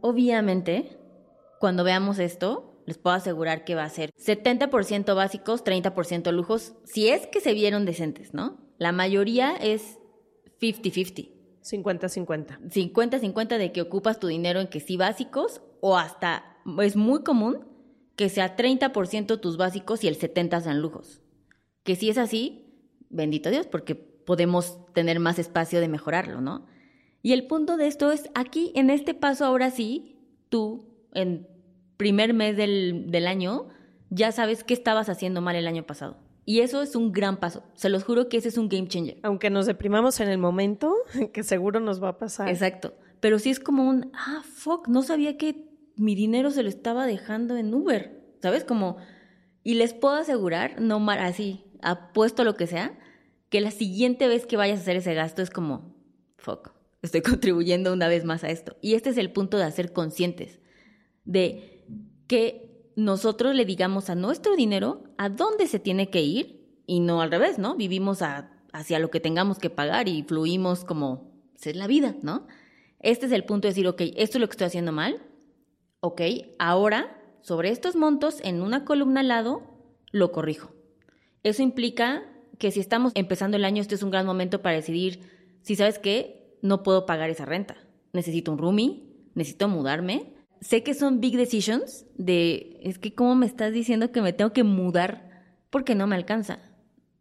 [0.00, 0.98] Obviamente,
[1.58, 7.08] cuando veamos esto, les puedo asegurar que va a ser 70% básicos, 30% lujos, si
[7.08, 8.58] es que se vieron decentes, ¿no?
[8.78, 9.98] La mayoría es
[10.60, 11.30] 50-50.
[11.62, 12.60] 50-50.
[12.70, 17.66] 50-50 de que ocupas tu dinero en que sí básicos o hasta es muy común
[18.14, 21.20] que sea 30% tus básicos y el 70% sean lujos.
[21.82, 22.66] Que si es así,
[23.10, 26.66] bendito Dios, porque podemos tener más espacio de mejorarlo, ¿no?
[27.26, 30.16] Y el punto de esto es aquí, en este paso, ahora sí,
[30.48, 31.48] tú, en
[31.96, 33.66] primer mes del, del año,
[34.10, 36.18] ya sabes qué estabas haciendo mal el año pasado.
[36.44, 37.64] Y eso es un gran paso.
[37.74, 39.18] Se los juro que ese es un game changer.
[39.24, 40.94] Aunque nos deprimamos en el momento,
[41.32, 42.48] que seguro nos va a pasar.
[42.48, 42.94] Exacto.
[43.18, 47.06] Pero sí es como un, ah, fuck, no sabía que mi dinero se lo estaba
[47.06, 48.36] dejando en Uber.
[48.40, 48.62] ¿Sabes?
[48.62, 48.98] Como,
[49.64, 52.96] y les puedo asegurar, no mar así, apuesto lo que sea,
[53.48, 55.92] que la siguiente vez que vayas a hacer ese gasto es como,
[56.36, 56.75] fuck,
[57.06, 58.76] estoy contribuyendo una vez más a esto.
[58.80, 60.60] Y este es el punto de ser conscientes
[61.24, 61.84] de
[62.26, 67.20] que nosotros le digamos a nuestro dinero a dónde se tiene que ir y no
[67.20, 67.76] al revés, ¿no?
[67.76, 68.20] Vivimos
[68.72, 72.46] hacia lo que tengamos que pagar y fluimos como es la vida, ¿no?
[73.00, 75.22] Este es el punto de decir, ok, esto es lo que estoy haciendo mal,
[76.00, 76.22] ok,
[76.58, 79.62] ahora sobre estos montos en una columna al lado
[80.10, 80.72] lo corrijo.
[81.42, 82.24] Eso implica
[82.58, 85.20] que si estamos empezando el año, este es un gran momento para decidir
[85.62, 87.76] si sabes qué, no puedo pagar esa renta.
[88.12, 89.02] Necesito un roomie,
[89.34, 94.22] necesito mudarme, sé que son big decisions de, es que cómo me estás diciendo que
[94.22, 96.58] me tengo que mudar porque no me alcanza.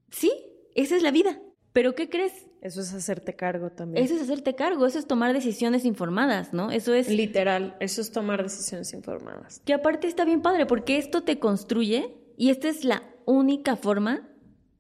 [0.10, 0.32] Sí,
[0.76, 1.40] esa es la vida.
[1.74, 2.48] Pero ¿qué crees?
[2.62, 4.04] Eso es hacerte cargo también.
[4.04, 6.72] Eso es hacerte cargo, eso es tomar decisiones informadas, ¿no?
[6.72, 7.10] Eso es...
[7.10, 9.62] Literal, eso es tomar decisiones informadas.
[9.66, 14.30] Que aparte está bien padre porque esto te construye y esta es la única forma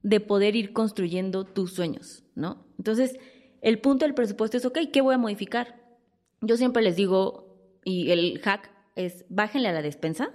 [0.02, 2.66] de poder ir construyendo tus sueños, ¿no?
[2.78, 3.20] Entonces,
[3.66, 5.82] el punto del presupuesto es, ok, ¿qué voy a modificar?
[6.40, 10.30] Yo siempre les digo, y el hack es, bájenle a la despensa.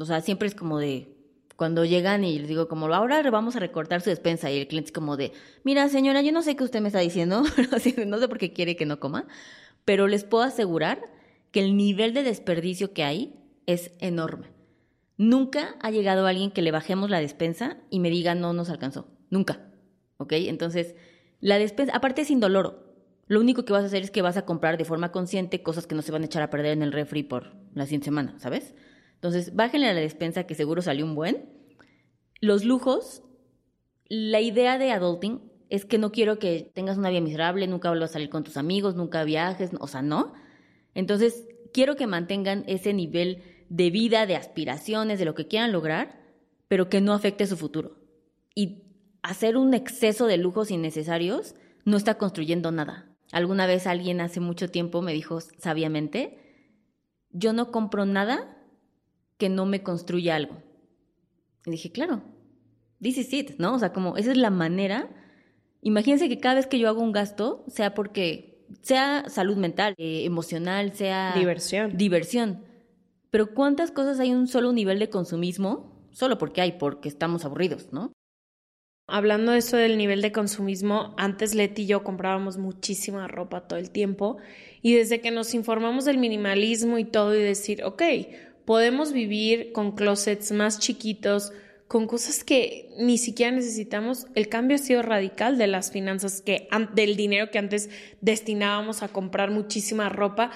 [0.00, 1.16] O sea, siempre es como de,
[1.54, 4.88] cuando llegan y les digo como, ahora vamos a recortar su despensa y el cliente
[4.88, 5.30] es como de,
[5.62, 7.44] mira señora, yo no sé qué usted me está diciendo,
[8.06, 9.28] no sé por qué quiere que no coma,
[9.84, 11.00] pero les puedo asegurar
[11.52, 13.36] que el nivel de desperdicio que hay
[13.66, 14.48] es enorme.
[15.16, 19.06] Nunca ha llegado alguien que le bajemos la despensa y me diga no nos alcanzó.
[19.28, 19.70] Nunca.
[20.16, 20.32] ¿Ok?
[20.32, 20.96] Entonces,
[21.40, 22.90] la despensa, aparte es indoloro.
[23.26, 25.86] Lo único que vas a hacer es que vas a comprar de forma consciente cosas
[25.86, 28.38] que no se van a echar a perder en el refri por la siguiente semana,
[28.38, 28.74] ¿sabes?
[29.14, 31.48] Entonces, bájenle a la despensa que seguro salió un buen.
[32.40, 33.22] Los lujos,
[34.08, 38.10] la idea de adulting es que no quiero que tengas una vida miserable, nunca vuelvas
[38.10, 40.32] a salir con tus amigos, nunca viajes, o sea, no.
[40.94, 46.20] Entonces, quiero que mantengan ese nivel de vida, de aspiraciones, de lo que quieran lograr,
[46.66, 47.96] pero que no afecte su futuro.
[48.54, 48.89] Y
[49.22, 51.54] hacer un exceso de lujos innecesarios
[51.84, 53.06] no está construyendo nada.
[53.32, 56.38] Alguna vez alguien hace mucho tiempo me dijo sabiamente,
[57.30, 58.56] yo no compro nada
[59.38, 60.62] que no me construya algo.
[61.66, 62.22] Y dije, claro,
[63.00, 63.74] this is it, ¿no?
[63.74, 65.08] O sea, como esa es la manera.
[65.82, 70.24] Imagínense que cada vez que yo hago un gasto, sea porque sea salud mental, eh,
[70.24, 71.96] emocional, sea diversión.
[71.96, 72.64] Diversión.
[73.30, 76.08] Pero ¿cuántas cosas hay un solo nivel de consumismo?
[76.10, 78.12] Solo porque hay, porque estamos aburridos, ¿no?
[79.10, 83.78] Hablando de eso del nivel de consumismo, antes Leti y yo comprábamos muchísima ropa todo
[83.78, 84.38] el tiempo
[84.82, 88.02] y desde que nos informamos del minimalismo y todo y decir, ok,
[88.64, 91.52] podemos vivir con closets más chiquitos,
[91.88, 94.28] con cosas que ni siquiera necesitamos.
[94.36, 99.08] El cambio ha sido radical de las finanzas, que, del dinero que antes destinábamos a
[99.08, 100.52] comprar muchísima ropa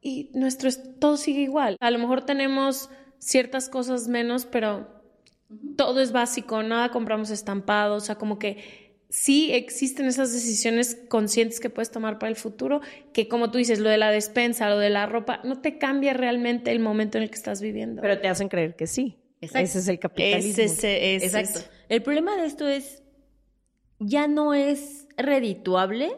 [0.00, 1.76] y nuestro todo sigue igual.
[1.78, 5.01] A lo mejor tenemos ciertas cosas menos, pero
[5.76, 11.60] todo es básico, nada compramos estampado, o sea, como que sí existen esas decisiones conscientes
[11.60, 12.80] que puedes tomar para el futuro,
[13.12, 16.14] que como tú dices, lo de la despensa, lo de la ropa, no te cambia
[16.14, 18.00] realmente el momento en el que estás viviendo.
[18.00, 19.18] Pero te hacen creer que sí.
[19.40, 20.62] Ese es el capitalismo.
[20.62, 21.60] Exacto.
[21.88, 23.02] El problema de esto es,
[23.98, 26.16] ya no es redituable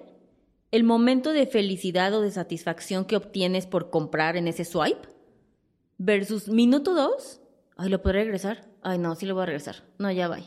[0.70, 5.08] el momento de felicidad o de satisfacción que obtienes por comprar en ese swipe
[5.98, 7.40] versus minuto dos,
[7.76, 8.68] ay, ¿lo podré regresar?
[8.84, 9.76] Ay, no, sí lo voy a regresar.
[9.98, 10.38] No, ya va.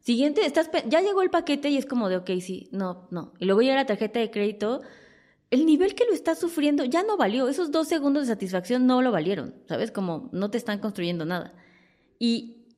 [0.00, 3.34] Siguiente, estás, ya llegó el paquete y es como de, ok, sí, no, no.
[3.38, 4.80] Y luego llega la tarjeta de crédito.
[5.50, 7.48] El nivel que lo estás sufriendo ya no valió.
[7.48, 9.90] Esos dos segundos de satisfacción no lo valieron, ¿sabes?
[9.90, 11.52] Como no te están construyendo nada.
[12.18, 12.68] Y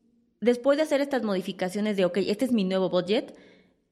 [0.40, 3.36] después de hacer estas modificaciones de, ok, este es mi nuevo budget,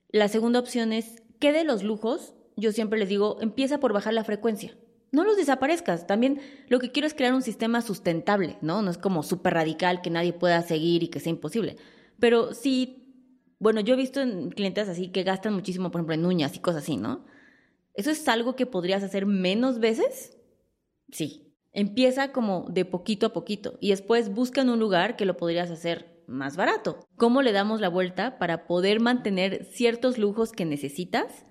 [0.08, 2.34] la segunda opción es, ¿qué de los lujos?
[2.56, 4.74] Yo siempre les digo, empieza por bajar la frecuencia.
[5.12, 6.06] No los desaparezcas.
[6.06, 8.82] También lo que quiero es crear un sistema sustentable, ¿no?
[8.82, 11.76] No es como súper radical que nadie pueda seguir y que sea imposible.
[12.18, 13.00] Pero sí
[13.60, 16.60] bueno, yo he visto en clientes así que gastan muchísimo, por ejemplo, en uñas y
[16.60, 17.26] cosas así, ¿no?
[17.92, 20.38] ¿Eso es algo que podrías hacer menos veces?
[21.12, 21.46] Sí.
[21.72, 25.70] Empieza como de poquito a poquito y después busca en un lugar que lo podrías
[25.70, 27.06] hacer más barato.
[27.16, 31.44] ¿Cómo le damos la vuelta para poder mantener ciertos lujos que necesitas,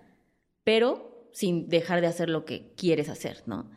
[0.63, 3.69] pero sin dejar de hacer lo que quieres hacer, ¿no?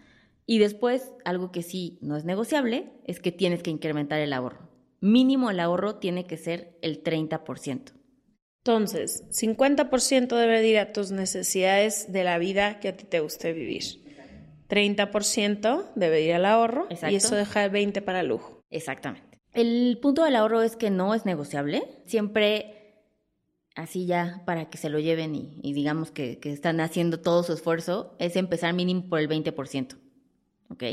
[0.47, 4.69] Y después, algo que sí no es negociable, es que tienes que incrementar el ahorro.
[5.01, 7.93] Mínimo el ahorro tiene que ser el 30%.
[8.65, 13.53] Entonces, 50% debe ir a tus necesidades de la vida que a ti te guste
[13.53, 13.83] vivir.
[14.69, 18.63] 30% debe ir al ahorro y eso deja el 20% para lujo.
[18.71, 19.41] Exactamente.
[19.53, 21.83] El punto del ahorro es que no es negociable.
[22.07, 22.82] Siempre,
[23.75, 27.53] así ya, para que se lo lleven y, digamos que, que, están haciendo todo su
[27.53, 29.97] esfuerzo, es empezar mínimo por el 20%.
[30.69, 30.85] ¿Ok?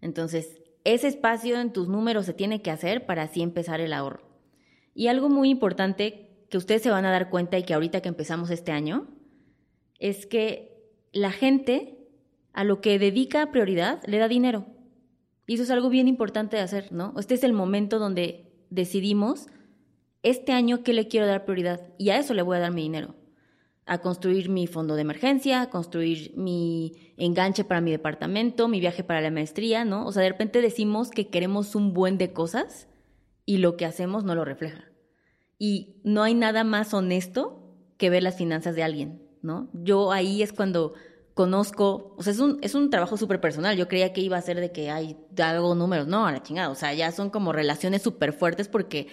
[0.00, 4.28] Entonces, ese espacio en tus números se tiene que hacer para así empezar el ahorro.
[4.94, 8.08] Y algo muy importante que ustedes se van a dar cuenta y que ahorita que
[8.08, 9.08] empezamos este año,
[9.98, 11.98] es que la gente
[12.52, 14.66] a lo que dedica prioridad le da dinero.
[15.46, 17.14] Y eso es algo bien importante de hacer, ¿no?
[17.18, 19.46] Este es el momento donde decidimos
[20.24, 22.82] este año qué le quiero dar prioridad y a eso le voy a dar mi
[22.82, 23.14] dinero.
[23.86, 29.04] A construir mi fondo de emergencia, a construir mi enganche para mi departamento, mi viaje
[29.04, 30.06] para la maestría, ¿no?
[30.06, 32.88] O sea, de repente decimos que queremos un buen de cosas
[33.44, 34.90] y lo que hacemos no lo refleja.
[35.58, 39.68] Y no hay nada más honesto que ver las finanzas de alguien, ¿no?
[39.74, 40.94] Yo ahí es cuando
[41.34, 43.76] conozco, o sea, es un, es un trabajo súper personal.
[43.76, 46.70] Yo creía que iba a ser de que hay, hago números, no, a la chingada.
[46.70, 49.08] O sea, ya son como relaciones súper fuertes porque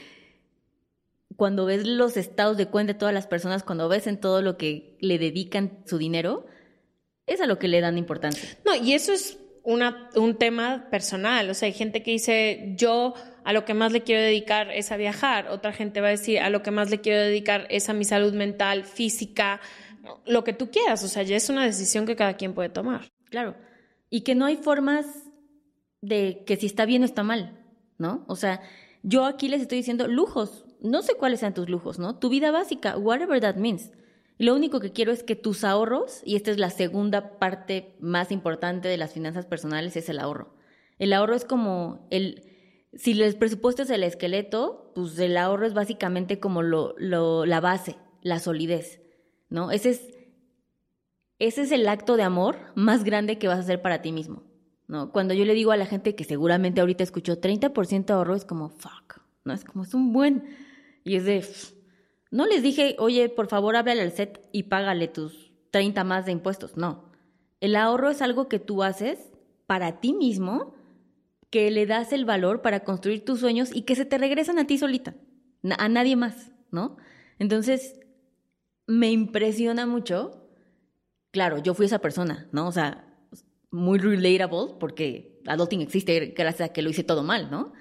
[1.36, 4.57] cuando ves los estados de cuenta de todas las personas, cuando ves en todo lo
[4.57, 6.45] que le dedican su dinero,
[7.25, 8.57] es a lo que le dan importancia.
[8.65, 11.49] No, y eso es una, un tema personal.
[11.49, 13.13] O sea, hay gente que dice, yo
[13.43, 15.47] a lo que más le quiero dedicar es a viajar.
[15.49, 18.05] Otra gente va a decir, a lo que más le quiero dedicar es a mi
[18.05, 19.61] salud mental, física,
[20.25, 21.03] lo que tú quieras.
[21.03, 23.11] O sea, ya es una decisión que cada quien puede tomar.
[23.29, 23.55] Claro.
[24.09, 25.05] Y que no hay formas
[26.01, 27.59] de que si está bien o está mal,
[27.97, 28.25] ¿no?
[28.27, 28.61] O sea,
[29.03, 30.65] yo aquí les estoy diciendo lujos.
[30.82, 32.17] No sé cuáles sean tus lujos, ¿no?
[32.17, 33.91] Tu vida básica, whatever that means.
[34.38, 38.32] Lo único que quiero es que tus ahorros, y esta es la segunda parte más
[38.32, 40.55] importante de las finanzas personales, es el ahorro.
[40.97, 42.43] El ahorro es como el,
[42.93, 47.59] si el presupuesto es el esqueleto, pues el ahorro es básicamente como lo, lo, la
[47.59, 48.99] base, la solidez,
[49.49, 49.71] ¿no?
[49.71, 50.09] Ese es,
[51.39, 54.43] ese es el acto de amor más grande que vas a hacer para ti mismo,
[54.88, 55.11] ¿no?
[55.11, 58.45] Cuando yo le digo a la gente que seguramente ahorita escuchó 30% de ahorro, es
[58.45, 59.53] como, fuck, ¿no?
[59.53, 60.43] Es como, es un buen,
[61.04, 61.43] y es de
[62.32, 66.32] no les dije, oye, por favor, háblale al SET y págale tus 30 más de
[66.32, 66.78] impuestos.
[66.78, 67.12] No.
[67.60, 69.20] El ahorro es algo que tú haces
[69.68, 70.74] para ti mismo,
[71.49, 74.66] que le das el valor para construir tus sueños y que se te regresan a
[74.66, 75.16] ti solita,
[75.78, 76.95] a nadie más, ¿no?
[77.38, 77.99] Entonces,
[78.88, 80.47] me impresiona mucho.
[81.32, 82.68] Claro, yo fui esa persona, ¿no?
[82.68, 83.14] O sea,
[83.72, 87.74] muy relatable porque adulting existe gracias a que lo hice todo mal, ¿no?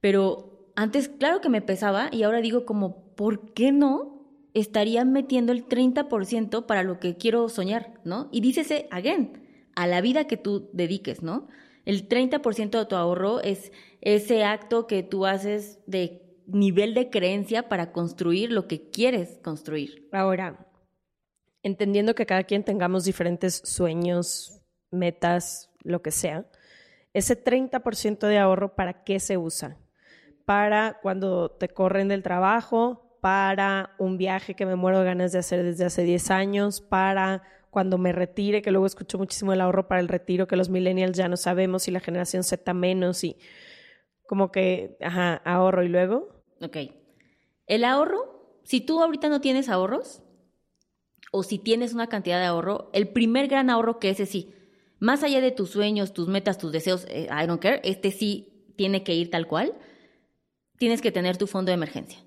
[0.00, 4.22] Pero antes, claro que me pesaba y ahora digo como, ¿por qué no
[4.54, 8.28] estaría metiendo el 30% para lo que quiero soñar, ¿no?
[8.30, 9.42] Y dícese, again,
[9.74, 11.48] a la vida que tú dediques, ¿no?
[11.84, 13.72] El 30% de tu ahorro es
[14.02, 20.08] ese acto que tú haces de nivel de creencia para construir lo que quieres construir.
[20.12, 20.70] Ahora,
[21.64, 24.62] entendiendo que cada quien tengamos diferentes sueños,
[24.92, 26.48] metas, lo que sea,
[27.14, 29.76] ese 30% de ahorro, ¿para qué se usa?
[30.48, 35.40] Para cuando te corren del trabajo, para un viaje que me muero de ganas de
[35.40, 39.88] hacer desde hace 10 años, para cuando me retire, que luego escucho muchísimo el ahorro
[39.88, 43.36] para el retiro, que los millennials ya no sabemos y la generación Z menos y
[44.26, 46.42] como que, ajá, ahorro y luego.
[46.62, 46.78] Ok.
[47.66, 50.22] El ahorro, si tú ahorita no tienes ahorros
[51.30, 54.54] o si tienes una cantidad de ahorro, el primer gran ahorro que ese sí,
[54.98, 58.72] más allá de tus sueños, tus metas, tus deseos, eh, I don't care, este sí
[58.78, 59.74] tiene que ir tal cual,
[60.78, 62.18] tienes que tener tu fondo de emergencia.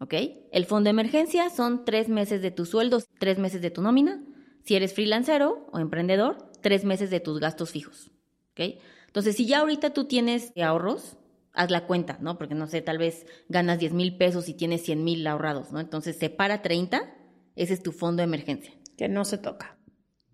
[0.00, 0.14] ¿ok?
[0.52, 4.22] El fondo de emergencia son tres meses de tus sueldos, tres meses de tu nómina.
[4.64, 8.10] Si eres freelancero o emprendedor, tres meses de tus gastos fijos,
[8.52, 8.80] ¿ok?
[9.06, 11.16] Entonces, si ya ahorita tú tienes ahorros,
[11.54, 12.36] haz la cuenta, ¿no?
[12.36, 15.80] Porque no sé, tal vez ganas 10 mil pesos y tienes 100 mil ahorrados, ¿no?
[15.80, 17.14] Entonces, separa 30,
[17.56, 18.72] ese es tu fondo de emergencia.
[18.98, 19.78] Que no se toca.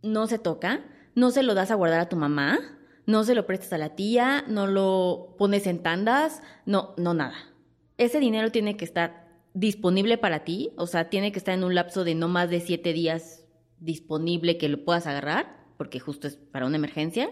[0.02, 0.84] No se toca,
[1.14, 2.58] no se lo das a guardar a tu mamá,
[3.06, 7.53] no se lo prestas a la tía, no lo pones en tandas, no, no nada.
[7.96, 9.24] Ese dinero tiene que estar
[9.54, 12.60] disponible para ti, o sea, tiene que estar en un lapso de no más de
[12.60, 13.44] siete días
[13.78, 17.30] disponible que lo puedas agarrar, porque justo es para una emergencia,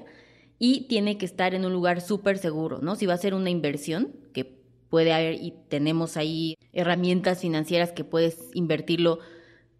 [0.59, 2.95] y tiene que estar en un lugar súper seguro, ¿no?
[2.95, 8.05] Si va a ser una inversión, que puede haber y tenemos ahí herramientas financieras que
[8.05, 9.19] puedes invertirlo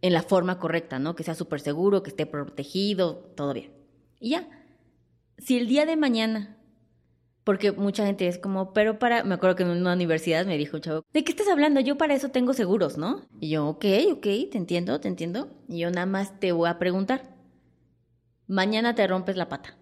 [0.01, 1.15] en la forma correcta, ¿no?
[1.15, 3.73] Que sea súper seguro, que esté protegido, todo bien.
[4.19, 4.49] Y ya,
[5.39, 6.57] si el día de mañana
[7.45, 10.77] porque mucha gente es como, pero para, me acuerdo que en una universidad me dijo
[10.77, 11.81] un chavo, ¿de qué estás hablando?
[11.81, 13.27] Yo para eso tengo seguros, ¿no?
[13.41, 15.49] Y yo, ok, ok, te entiendo, te entiendo.
[15.69, 17.37] Y yo nada más te voy a preguntar,
[18.47, 19.77] mañana te rompes la pata.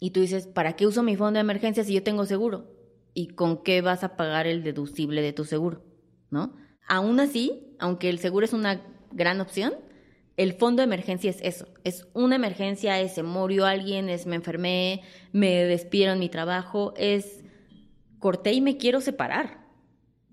[0.00, 2.66] Y tú dices, ¿para qué uso mi fondo de emergencia si yo tengo seguro?
[3.14, 5.82] ¿Y con qué vas a pagar el deducible de tu seguro?
[6.30, 6.54] ¿No?
[6.86, 9.74] Aún así, aunque el seguro es una gran opción,
[10.38, 14.36] el fondo de emergencia es eso, es una emergencia, es se murió alguien, es me
[14.36, 17.42] enfermé, me despidieron mi trabajo, es
[18.20, 19.66] corté y me quiero separar,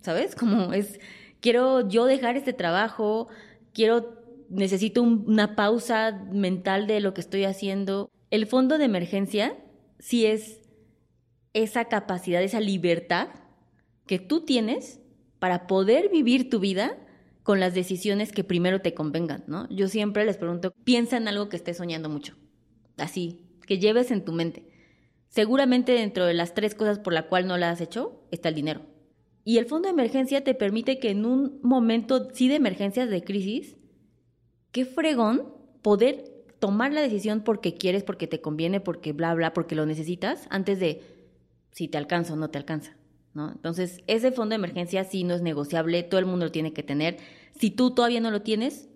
[0.02, 0.36] ¿sabes?
[0.36, 1.00] Como es,
[1.42, 3.30] quiero yo dejar este trabajo,
[3.74, 8.12] quiero, necesito una pausa mental de lo que estoy haciendo.
[8.30, 9.58] El fondo de emergencia
[9.98, 10.62] sí es
[11.54, 13.30] esa capacidad, esa libertad
[14.06, 15.00] que tú tienes
[15.40, 16.96] para poder vivir tu vida
[17.46, 19.70] con las decisiones que primero te convengan, ¿no?
[19.70, 22.34] Yo siempre les pregunto, piensa en algo que estés soñando mucho,
[22.98, 24.68] así, que lleves en tu mente.
[25.30, 28.56] Seguramente dentro de las tres cosas por la cual no la has hecho está el
[28.56, 28.82] dinero.
[29.44, 33.24] Y el fondo de emergencia te permite que en un momento, sí de emergencias, de
[33.24, 33.78] crisis,
[34.72, 39.76] qué fregón poder tomar la decisión porque quieres, porque te conviene, porque bla, bla, porque
[39.76, 41.04] lo necesitas, antes de
[41.70, 42.98] si te alcanza o no te alcanza.
[43.36, 46.84] Entonces, ese fondo de emergencia sí no es negociable, todo el mundo lo tiene que
[46.84, 47.18] tener.
[47.60, 48.90] Si tú todavía no lo tienes,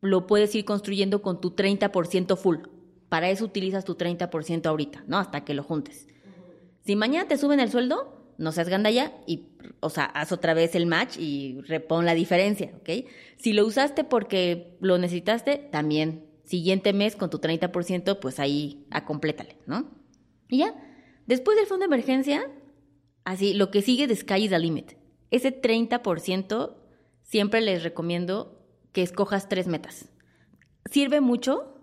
[0.00, 2.58] lo puedes ir construyendo con tu 30% full,
[3.08, 5.18] Para eso utilizas tu 30% ahorita, ¿no?
[5.18, 6.06] Hasta que lo juntes.
[6.84, 9.48] Si mañana te suben el sueldo, no seas gandalla y,
[9.80, 13.06] o sea, haz otra vez el match y repon la diferencia, ¿ok?
[13.36, 16.26] Si lo usaste porque lo necesitaste, también.
[16.44, 19.90] Siguiente mes con tu 30%, pues ahí acomplétale, ¿no?
[20.48, 20.74] Y ya.
[21.26, 22.48] Después del fondo de emergencia,
[23.30, 24.92] así, lo que sigue de Sky is the limit.
[25.30, 26.74] Ese 30%
[27.22, 28.60] siempre les recomiendo
[28.92, 30.08] que escojas tres metas.
[30.90, 31.74] Sirve mucho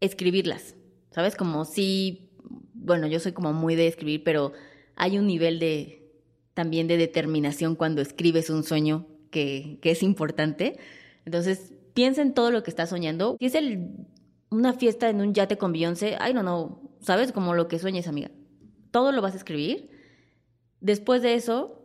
[0.00, 0.76] escribirlas,
[1.10, 1.36] ¿sabes?
[1.36, 2.30] Como si,
[2.72, 4.52] bueno, yo soy como muy de escribir, pero
[4.96, 6.10] hay un nivel de
[6.54, 10.78] también de determinación cuando escribes un sueño que, es importante.
[11.26, 13.36] Entonces, piensa en todo lo que estás soñando.
[13.38, 13.54] Si es
[14.50, 17.30] una fiesta en un yate con Beyoncé, ay, no, no, ¿sabes?
[17.32, 18.30] Como lo que sueñes, amiga.
[18.90, 19.97] Todo lo vas a escribir.
[20.80, 21.84] Después de eso,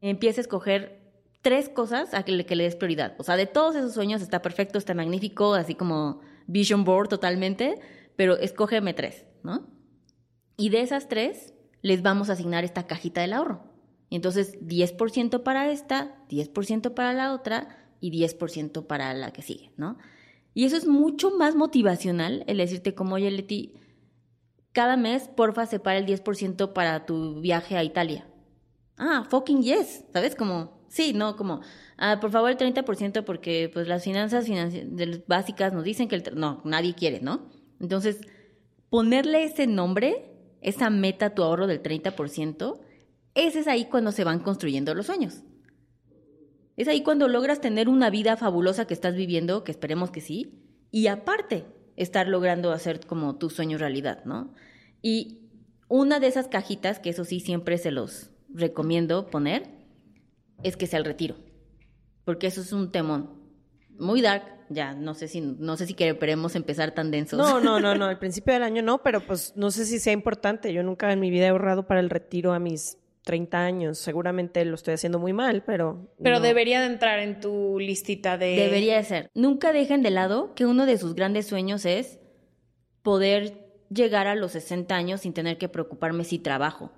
[0.00, 1.00] empieza a escoger
[1.42, 3.14] tres cosas a que, que le des prioridad.
[3.18, 7.80] O sea, de todos esos sueños está perfecto, está magnífico, así como vision board totalmente,
[8.16, 9.66] pero escógeme tres, ¿no?
[10.56, 13.64] Y de esas tres, les vamos a asignar esta cajita del ahorro.
[14.10, 19.96] Entonces, 10% para esta, 10% para la otra y 10% para la que sigue, ¿no?
[20.52, 23.74] Y eso es mucho más motivacional, el decirte como, oye, Leti,
[24.72, 28.26] cada mes, porfa, separa el 10% para tu viaje a Italia.
[28.96, 30.34] Ah, fucking yes, ¿sabes?
[30.34, 31.60] Como, sí, no, como,
[31.96, 34.46] ah, por favor el 30% porque pues las finanzas
[35.26, 36.24] básicas nos dicen que el...
[36.34, 37.48] No, nadie quiere, ¿no?
[37.80, 38.20] Entonces,
[38.90, 42.80] ponerle ese nombre, esa meta, tu ahorro del 30%,
[43.34, 45.42] ese es ahí cuando se van construyendo los sueños.
[46.76, 50.60] Es ahí cuando logras tener una vida fabulosa que estás viviendo, que esperemos que sí,
[50.90, 51.64] y aparte
[52.02, 54.54] estar logrando hacer como tu sueño realidad, ¿no?
[55.02, 55.50] Y
[55.88, 59.64] una de esas cajitas, que eso sí siempre se los recomiendo poner,
[60.62, 61.36] es que sea el retiro.
[62.24, 63.30] Porque eso es un temón.
[63.98, 67.38] Muy dark, ya, no sé si, no sé si queremos empezar tan densos.
[67.38, 70.12] No, no, no, no, al principio del año no, pero pues no sé si sea
[70.12, 70.72] importante.
[70.72, 72.96] Yo nunca en mi vida he ahorrado para el retiro a mis
[73.30, 73.98] 30 años.
[73.98, 76.12] Seguramente lo estoy haciendo muy mal, pero.
[76.20, 78.56] Pero debería de entrar en tu listita de.
[78.56, 79.30] Debería de ser.
[79.34, 82.18] Nunca dejen de lado que uno de sus grandes sueños es
[83.02, 86.90] poder llegar a los 60 años sin tener que preocuparme si trabajo.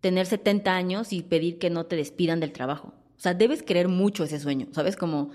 [0.00, 2.94] Tener 70 años y pedir que no te despidan del trabajo.
[3.18, 4.96] O sea, debes querer mucho ese sueño, ¿sabes?
[4.96, 5.32] Como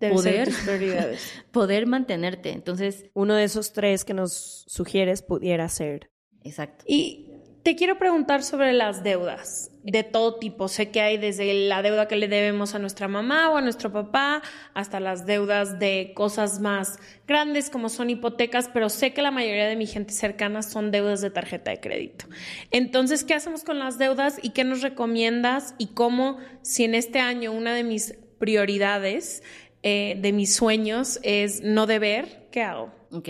[0.00, 0.48] poder,
[1.52, 2.50] poder mantenerte.
[2.50, 6.10] Entonces, uno de esos tres que nos sugieres pudiera ser.
[6.42, 6.84] Exacto.
[6.88, 7.25] Y
[7.66, 10.68] te quiero preguntar sobre las deudas de todo tipo.
[10.68, 13.92] Sé que hay desde la deuda que le debemos a nuestra mamá o a nuestro
[13.92, 14.40] papá
[14.72, 19.66] hasta las deudas de cosas más grandes como son hipotecas, pero sé que la mayoría
[19.66, 22.26] de mi gente cercana son deudas de tarjeta de crédito.
[22.70, 27.18] Entonces, ¿qué hacemos con las deudas y qué nos recomiendas y cómo si en este
[27.18, 29.42] año una de mis prioridades,
[29.82, 32.94] eh, de mis sueños es no deber, ¿qué hago?
[33.10, 33.28] Ok.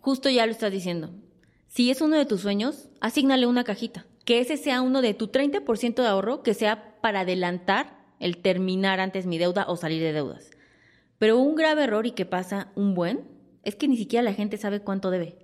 [0.00, 1.12] Justo ya lo estás diciendo
[1.68, 4.06] si es uno de tus sueños, asígnale una cajita.
[4.24, 9.00] Que ese sea uno de tu 30% de ahorro, que sea para adelantar el terminar
[9.00, 10.50] antes mi deuda o salir de deudas.
[11.18, 13.26] Pero un grave error y que pasa un buen
[13.64, 15.38] es que ni siquiera la gente sabe cuánto debe.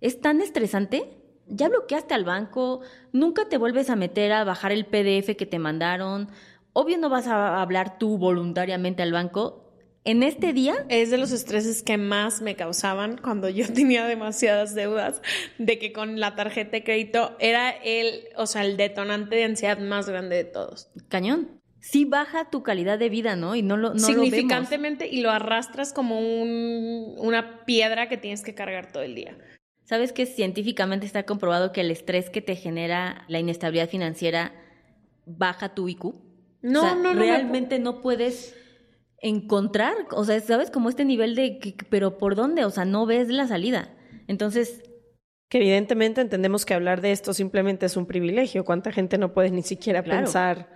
[0.00, 1.16] Es tan estresante.
[1.46, 2.80] Ya bloqueaste al banco,
[3.12, 6.28] nunca te vuelves a meter a bajar el PDF que te mandaron.
[6.72, 9.69] Obvio no vas a hablar tú voluntariamente al banco
[10.04, 14.74] en este día es de los estreses que más me causaban cuando yo tenía demasiadas
[14.74, 15.20] deudas,
[15.58, 19.78] de que con la tarjeta de crédito era el, o sea, el detonante de ansiedad
[19.78, 20.90] más grande de todos.
[21.08, 21.60] Cañón.
[21.82, 23.56] Sí baja tu calidad de vida, ¿no?
[23.56, 28.54] Y no lo no significantemente y lo arrastras como un, una piedra que tienes que
[28.54, 29.38] cargar todo el día.
[29.84, 34.52] ¿Sabes que científicamente está comprobado que el estrés que te genera la inestabilidad financiera
[35.24, 36.16] baja tu IQ?
[36.60, 37.18] No, no, no.
[37.18, 38.54] Realmente no puedes
[39.20, 40.70] encontrar, o sea, ¿sabes?
[40.70, 42.64] Como este nivel de, pero ¿por dónde?
[42.64, 43.94] O sea, no ves la salida.
[44.26, 44.82] Entonces...
[45.48, 48.64] Que evidentemente entendemos que hablar de esto simplemente es un privilegio.
[48.64, 50.70] ¿Cuánta gente no puede ni siquiera pensar,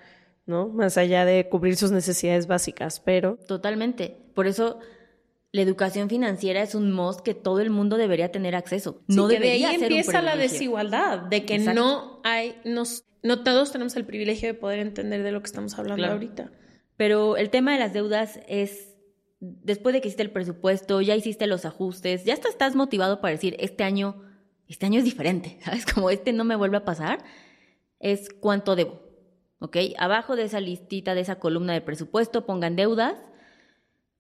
[0.46, 0.68] ¿no?
[0.68, 3.38] Más allá de cubrir sus necesidades básicas, pero...
[3.46, 4.16] Totalmente.
[4.34, 4.80] Por eso
[5.52, 9.00] la educación financiera es un must que todo el mundo debería tener acceso.
[9.06, 13.94] no debería de ahí empieza la desigualdad, de que no hay, nos, no todos tenemos
[13.94, 16.50] el privilegio de poder entender de lo que estamos hablando ahorita.
[16.96, 18.94] Pero el tema de las deudas es,
[19.40, 23.56] después de que hiciste el presupuesto, ya hiciste los ajustes, ya estás motivado para decir,
[23.58, 24.22] este año,
[24.68, 25.86] este año es diferente, ¿sabes?
[25.86, 27.24] Como este no me vuelve a pasar,
[27.98, 29.00] es cuánto debo,
[29.58, 29.76] ¿ok?
[29.98, 33.16] Abajo de esa listita, de esa columna de presupuesto, pongan deudas,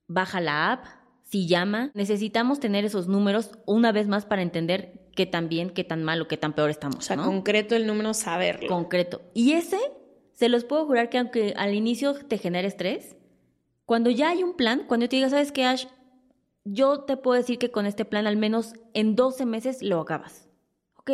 [0.06, 0.86] baja la app,
[1.22, 5.82] si llama, necesitamos tener esos números una vez más para entender qué tan bien, qué
[5.82, 6.98] tan mal o qué tan peor estamos.
[6.98, 8.68] O sea, concreto el número, saberlo.
[8.68, 9.22] Concreto.
[9.32, 9.78] Y ese
[10.34, 13.16] se los puedo jurar que aunque al inicio te genere estrés,
[13.86, 15.86] cuando ya hay un plan, cuando te digas, ¿sabes qué, Ash?
[16.64, 20.48] yo te puedo decir que con este plan al menos en 12 meses lo acabas.
[20.96, 21.10] Ok,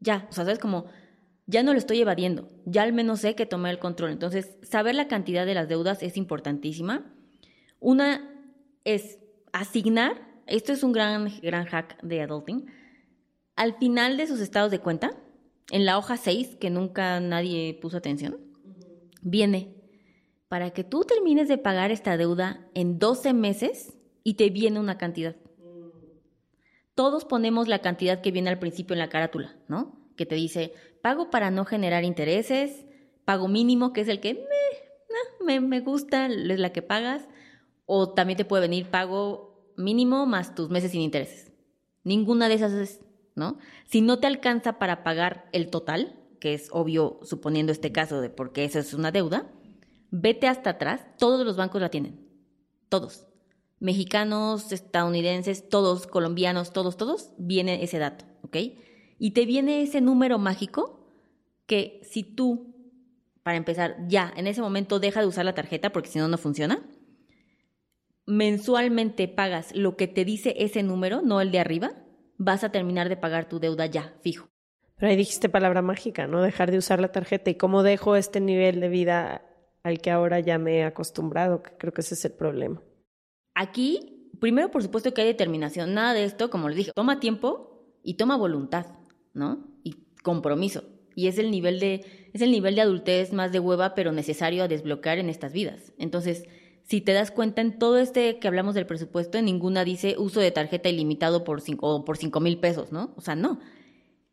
[0.00, 0.86] ya, o sea, sabes como,
[1.46, 4.10] ya no lo estoy evadiendo, ya al menos sé que tomé el control.
[4.10, 7.04] Entonces, saber la cantidad de las deudas es importantísima.
[7.80, 8.30] Una
[8.84, 9.18] es
[9.52, 12.66] asignar, esto es un gran, gran hack de adulting,
[13.56, 15.10] al final de sus estados de cuenta,
[15.70, 18.38] en la hoja 6, que nunca nadie puso atención,
[19.22, 19.74] viene,
[20.48, 23.94] para que tú termines de pagar esta deuda en 12 meses
[24.24, 25.36] y te viene una cantidad.
[26.94, 30.10] Todos ponemos la cantidad que viene al principio en la carátula, ¿no?
[30.16, 32.86] Que te dice, pago para no generar intereses,
[33.24, 34.44] pago mínimo, que es el que
[35.44, 37.28] me, me gusta, es la que pagas,
[37.86, 41.52] o también te puede venir pago mínimo más tus meses sin intereses.
[42.02, 43.00] Ninguna de esas es,
[43.36, 43.58] ¿no?
[43.86, 48.30] Si no te alcanza para pagar el total, que es obvio suponiendo este caso de
[48.30, 49.50] porque eso es una deuda,
[50.10, 52.28] vete hasta atrás, todos los bancos la tienen,
[52.88, 53.26] todos.
[53.80, 58.56] Mexicanos, estadounidenses, todos, colombianos, todos, todos, viene ese dato, ¿ok?
[59.18, 60.98] Y te viene ese número mágico
[61.66, 62.74] que si tú,
[63.42, 66.38] para empezar, ya en ese momento deja de usar la tarjeta porque si no, no
[66.38, 66.82] funciona,
[68.26, 71.92] mensualmente pagas lo que te dice ese número, no el de arriba,
[72.36, 74.48] vas a terminar de pagar tu deuda ya, fijo.
[74.98, 76.42] Pero ahí dijiste palabra mágica, ¿no?
[76.42, 77.50] Dejar de usar la tarjeta.
[77.50, 79.42] ¿Y cómo dejo este nivel de vida
[79.84, 81.62] al que ahora ya me he acostumbrado?
[81.62, 82.82] Que creo que ese es el problema.
[83.54, 85.94] Aquí, primero, por supuesto que hay determinación.
[85.94, 88.86] Nada de esto, como les dije, toma tiempo y toma voluntad,
[89.34, 89.68] ¿no?
[89.84, 89.94] Y
[90.24, 90.82] compromiso.
[91.14, 94.64] Y es el nivel de, es el nivel de adultez más de hueva, pero necesario
[94.64, 95.92] a desbloquear en estas vidas.
[95.98, 96.44] Entonces,
[96.82, 100.40] si te das cuenta, en todo este que hablamos del presupuesto, en ninguna dice uso
[100.40, 103.12] de tarjeta ilimitado por cinco, por cinco mil pesos, ¿no?
[103.16, 103.60] O sea, no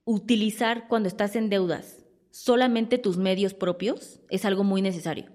[0.05, 5.31] utilizar cuando estás en deudas solamente tus medios propios es algo muy necesario.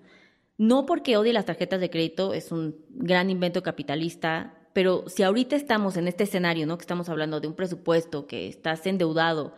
[0.58, 5.56] No porque odie las tarjetas de crédito, es un gran invento capitalista, pero si ahorita
[5.56, 6.76] estamos en este escenario, ¿no?
[6.76, 9.54] Que estamos hablando de un presupuesto, que estás endeudado,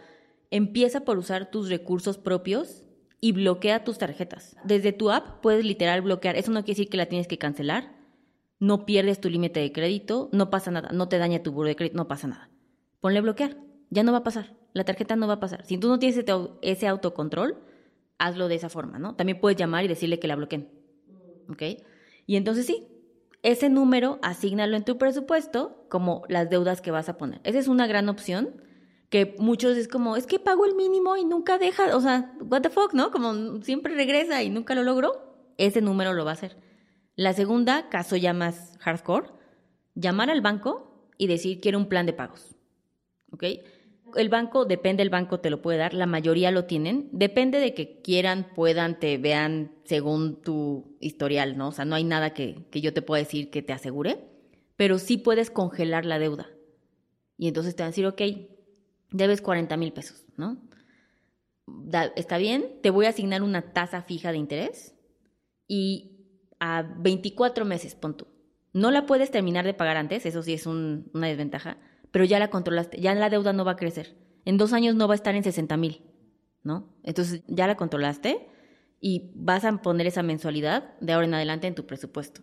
[0.52, 2.84] empieza por usar tus recursos propios
[3.20, 4.54] y bloquea tus tarjetas.
[4.62, 6.36] Desde tu app puedes literal bloquear.
[6.36, 7.96] Eso no quiere decir que la tienes que cancelar.
[8.60, 11.74] No pierdes tu límite de crédito, no pasa nada, no te daña tu buro de
[11.74, 12.50] crédito, no pasa nada.
[13.00, 13.56] Ponle bloquear,
[13.90, 15.64] ya no va a pasar la tarjeta no va a pasar.
[15.64, 16.24] Si tú no tienes
[16.62, 17.58] ese autocontrol,
[18.18, 19.14] hazlo de esa forma, ¿no?
[19.14, 20.68] También puedes llamar y decirle que la bloqueen.
[21.48, 21.62] ¿Ok?
[22.26, 22.86] Y entonces sí,
[23.42, 27.40] ese número asígnalo en tu presupuesto como las deudas que vas a poner.
[27.44, 28.62] Esa es una gran opción
[29.10, 32.62] que muchos es como, es que pago el mínimo y nunca deja, o sea, what
[32.62, 33.10] the fuck, ¿no?
[33.10, 35.52] Como siempre regresa y nunca lo logró.
[35.58, 36.56] Ese número lo va a hacer.
[37.14, 38.34] La segunda, caso ya
[38.80, 39.28] hardcore,
[39.94, 42.56] llamar al banco y decir quiero un plan de pagos.
[43.32, 43.44] ¿Ok?
[44.16, 47.74] El banco, depende del banco, te lo puede dar, la mayoría lo tienen, depende de
[47.74, 51.68] que quieran, puedan, te vean según tu historial, ¿no?
[51.68, 54.24] O sea, no hay nada que, yo te pueda decir que te asegure,
[54.76, 56.48] pero sí puedes congelar la deuda.
[57.36, 58.22] Y entonces te van a decir, ok,
[59.10, 60.58] debes 40 mil pesos, ¿no?
[62.16, 64.94] está bien, te voy a asignar una tasa fija de interés
[65.68, 66.26] y
[66.58, 68.26] a 24 meses, pon tú.
[68.72, 71.78] No la puedes terminar de pagar antes, eso sí es una desventaja
[72.12, 74.14] pero ya la controlaste, ya la deuda no va a crecer.
[74.44, 76.02] En dos años no va a estar en 60 mil,
[76.62, 76.94] ¿no?
[77.02, 78.48] Entonces ya la controlaste
[79.00, 82.42] y vas a poner esa mensualidad de ahora en adelante en tu presupuesto.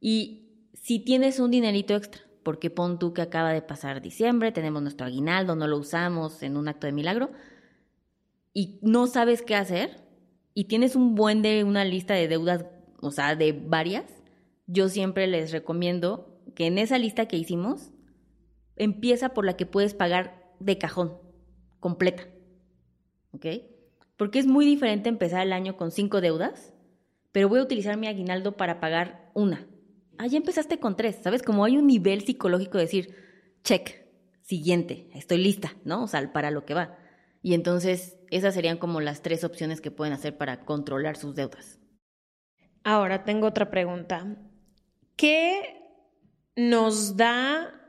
[0.00, 4.82] Y si tienes un dinerito extra, porque pon tú que acaba de pasar diciembre, tenemos
[4.82, 7.30] nuestro aguinaldo, no lo usamos en un acto de milagro,
[8.52, 10.06] y no sabes qué hacer,
[10.54, 12.64] y tienes un buen de una lista de deudas,
[13.00, 14.04] o sea, de varias,
[14.66, 17.90] yo siempre les recomiendo que en esa lista que hicimos
[18.76, 21.18] empieza por la que puedes pagar de cajón,
[21.80, 22.28] completa.
[23.32, 23.46] ¿Ok?
[24.16, 26.72] Porque es muy diferente empezar el año con cinco deudas,
[27.32, 29.66] pero voy a utilizar mi aguinaldo para pagar una.
[30.18, 31.42] Ah, ya empezaste con tres, ¿sabes?
[31.42, 33.14] Como hay un nivel psicológico de decir,
[33.62, 34.06] check,
[34.40, 36.04] siguiente, estoy lista, ¿no?
[36.04, 36.96] O sea, para lo que va.
[37.42, 41.78] Y entonces esas serían como las tres opciones que pueden hacer para controlar sus deudas.
[42.82, 44.36] Ahora tengo otra pregunta.
[45.16, 45.82] ¿Qué
[46.56, 47.85] nos da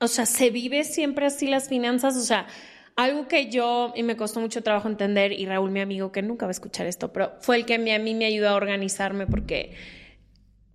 [0.00, 2.16] o sea, ¿se vive siempre así las finanzas?
[2.16, 2.46] O sea,
[2.96, 6.46] algo que yo, y me costó mucho trabajo entender, y Raúl, mi amigo, que nunca
[6.46, 9.74] va a escuchar esto, pero fue el que a mí me ayudó a organizarme porque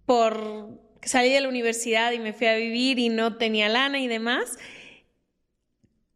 [0.05, 4.07] por salí de la universidad y me fui a vivir y no tenía lana y
[4.07, 4.57] demás.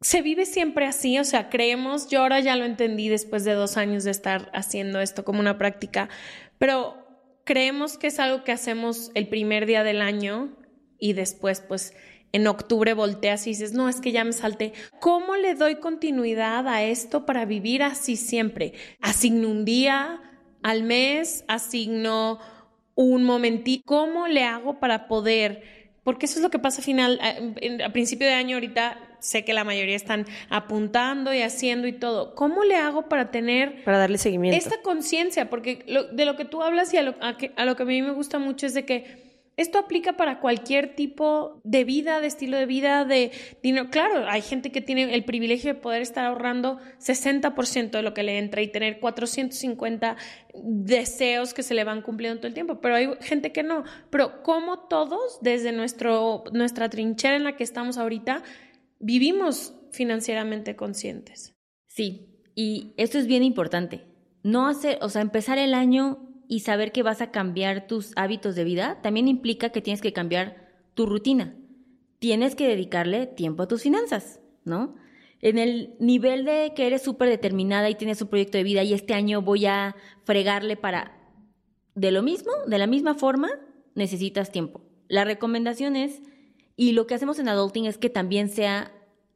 [0.02, 3.78] Se vive siempre así, o sea, creemos, yo ahora ya lo entendí después de dos
[3.78, 6.10] años de estar haciendo esto como una práctica,
[6.58, 7.08] pero
[7.46, 10.58] creemos que es algo que hacemos el primer día del año
[11.00, 11.94] y después pues
[12.34, 14.74] en octubre volteas y dices, no, es que ya me salté.
[15.00, 18.74] ¿Cómo le doy continuidad a esto para vivir así siempre?
[19.00, 20.20] Asigno un día
[20.62, 22.40] al mes, asigno
[22.96, 23.84] un momentito.
[23.86, 27.94] ¿Cómo le hago para poder porque eso es lo que pasa al final, a, a,
[27.94, 32.36] principio de año ahorita sé que la mayoría están apuntando y haciendo y todo.
[32.36, 33.84] ¿Cómo le hago para tener...
[33.86, 34.58] Para darle seguimiento.
[34.58, 37.84] Esta conciencia, porque de lo que tú hablas y a lo, que, a lo que
[37.84, 42.20] a mí me gusta mucho es de que esto aplica para cualquier tipo de vida,
[42.20, 43.32] de estilo de vida, de
[43.62, 43.90] dinero.
[43.92, 48.24] Claro, hay gente que tiene el privilegio de poder estar ahorrando 60% de lo que
[48.24, 50.18] le entra y tener 450
[50.56, 53.84] deseos que se le van cumpliendo todo el tiempo, pero hay gente que no.
[54.10, 58.42] Pero como todos, desde nuestro, nuestra trinchera en la que estamos ahorita,
[59.00, 61.56] vivimos financieramente conscientes.
[61.86, 64.08] Sí, y esto es bien importante.
[64.42, 68.56] No hacer, o sea, empezar el año y saber que vas a cambiar tus hábitos
[68.56, 71.56] de vida también implica que tienes que cambiar tu rutina.
[72.20, 74.96] Tienes que dedicarle tiempo a tus finanzas, ¿no?
[75.42, 78.94] En el nivel de que eres súper determinada y tienes un proyecto de vida y
[78.94, 81.20] este año voy a fregarle para...
[81.96, 83.50] De lo mismo, de la misma forma,
[83.94, 84.82] necesitas tiempo.
[85.10, 86.22] La recomendación es,
[86.76, 88.92] y lo que hacemos en Adulting es que también sea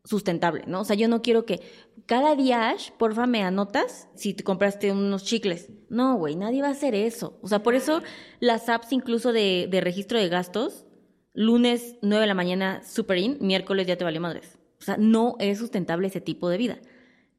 [0.08, 0.82] sustentable, ¿no?
[0.82, 1.62] O sea, yo no quiero que
[2.06, 5.70] cada día, Ash, porfa, me anotas si te compraste unos chicles.
[5.90, 7.38] No, güey, nadie va a hacer eso.
[7.42, 8.02] O sea, por eso
[8.40, 10.86] las apps incluso de, de registro de gastos,
[11.34, 14.58] lunes 9 de la mañana, super in, miércoles ya te valió madres.
[14.80, 16.80] O sea, no es sustentable ese tipo de vida.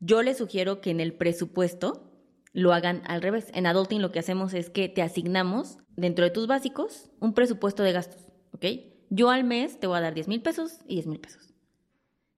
[0.01, 2.13] Yo les sugiero que en el presupuesto
[2.53, 3.47] lo hagan al revés.
[3.55, 7.83] En Adulting lo que hacemos es que te asignamos dentro de tus básicos un presupuesto
[7.83, 8.67] de gastos, ¿ok?
[9.11, 11.48] Yo al mes te voy a dar 10 mil pesos y 10 mil pesos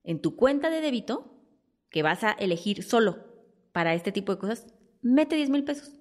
[0.05, 1.37] en tu cuenta de débito,
[1.91, 3.19] que vas a elegir solo
[3.73, 4.67] para este tipo de cosas,
[5.03, 6.01] mete 10 mil pesos.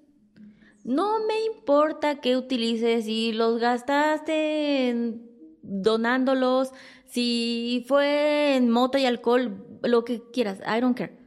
[0.84, 5.14] No me importa que utilices, si los gastaste
[5.62, 6.72] donándolos,
[7.06, 11.18] si fue en moto y alcohol, lo que quieras, I don't care.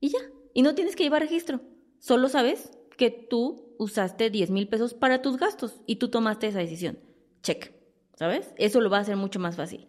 [0.00, 0.18] Y ya,
[0.52, 1.60] y no tienes que llevar registro.
[1.98, 6.58] Solo sabes que tú usaste 10 mil pesos para tus gastos y tú tomaste esa
[6.58, 6.98] decisión.
[7.42, 7.72] Check,
[8.16, 8.52] ¿sabes?
[8.56, 9.88] Eso lo va a hacer mucho más fácil.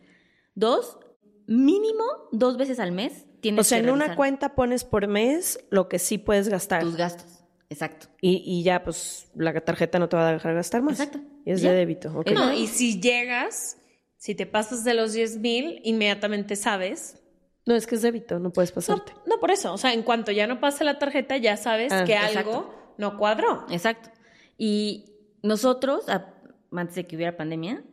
[0.56, 0.98] Dos,
[1.50, 5.90] mínimo dos veces al mes tienes O sea, en una cuenta pones por mes lo
[5.90, 6.84] que sí puedes gastar.
[6.84, 7.44] Tus gastos.
[7.70, 8.08] Exacto.
[8.22, 11.00] Y, ya, pues, la tarjeta no te va a dejar gastar más.
[11.00, 11.20] Exacto.
[11.46, 12.24] Y es de débito.
[12.34, 13.78] No, y si llegas,
[14.18, 17.22] si te pasas de los 10 mil, inmediatamente sabes.
[17.66, 19.14] No, es que es débito, no puedes pasarte.
[19.28, 19.72] No, por eso.
[19.72, 23.18] O sea, en cuanto ya no pase la tarjeta, ya sabes ah, que algo no
[23.18, 23.68] cuadró.
[23.70, 24.10] Exacto.
[24.58, 25.06] Y
[25.44, 26.06] nosotros,
[26.72, 27.84] antes de que hubiera pandemia,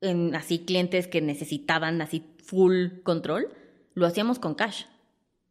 [0.00, 3.48] en así clientes que necesitaban así full control,
[3.94, 4.84] lo hacíamos con cash.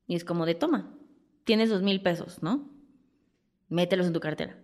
[0.07, 0.93] Y es como de toma,
[1.43, 2.69] tienes dos mil pesos, ¿no?
[3.69, 4.57] Mételos en tu cartera.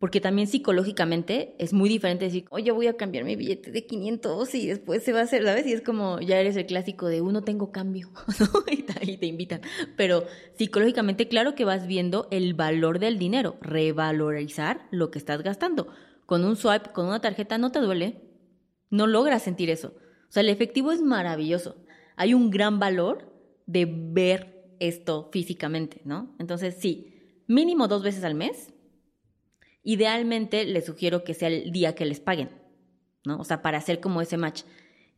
[0.00, 4.54] Porque también psicológicamente es muy diferente decir, oye, voy a cambiar mi billete de 500
[4.54, 5.66] y después se va a hacer, ¿sabes?
[5.66, 8.10] Y es como, ya eres el clásico de uno tengo cambio,
[8.40, 8.64] ¿no?
[8.72, 9.60] Y te, te invitan.
[9.96, 10.24] Pero
[10.56, 15.88] psicológicamente, claro que vas viendo el valor del dinero, revalorizar lo que estás gastando.
[16.24, 18.22] Con un swipe, con una tarjeta, no te duele,
[18.88, 19.94] no logras sentir eso.
[20.30, 21.74] O sea, el efectivo es maravilloso.
[22.14, 23.34] Hay un gran valor
[23.66, 26.36] de ver esto físicamente, ¿no?
[26.38, 28.72] Entonces, sí, mínimo dos veces al mes.
[29.82, 32.50] Idealmente les sugiero que sea el día que les paguen,
[33.24, 33.40] ¿no?
[33.40, 34.62] O sea, para hacer como ese match.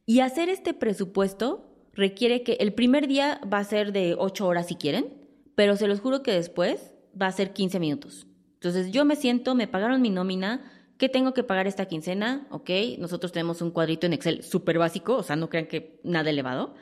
[0.07, 4.69] Y hacer este presupuesto requiere que el primer día va a ser de ocho horas
[4.69, 8.27] si quieren, pero se los juro que después va a ser 15 minutos.
[8.55, 12.47] Entonces yo me siento, me pagaron mi nómina, ¿Qué tengo que pagar esta quincena?
[12.53, 16.31] Ok, nosotros tenemos un cuadrito en Excel súper básico, o sea, no crean que nada
[16.31, 16.77] elevado.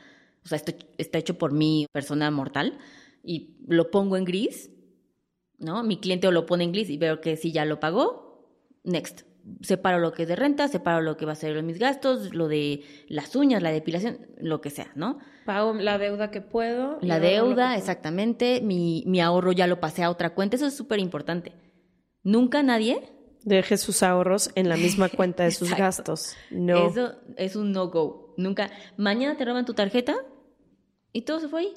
[0.44, 2.76] O sea, esto está hecho por mi persona mortal
[3.24, 4.68] y lo pongo en gris,
[5.58, 5.82] ¿no?
[5.84, 8.46] Mi cliente lo pone en gris y veo que si ya lo pagó,
[8.84, 9.22] next.
[9.62, 12.46] Separo lo que es de renta, separo lo que va a ser mis gastos, lo
[12.46, 15.18] de las uñas, la depilación, lo que sea, ¿no?
[15.46, 16.98] Pago la deuda que puedo.
[17.00, 18.60] La deuda, exactamente.
[18.60, 21.54] Mi, mi ahorro ya lo pasé a otra cuenta, eso es súper importante.
[22.22, 26.36] Nunca nadie Deje sus ahorros en la misma cuenta de sus gastos.
[26.50, 26.88] No.
[26.88, 28.34] Eso es un no-go.
[28.36, 28.70] Nunca.
[28.96, 30.16] Mañana te roban tu tarjeta
[31.12, 31.74] y todo se fue ahí.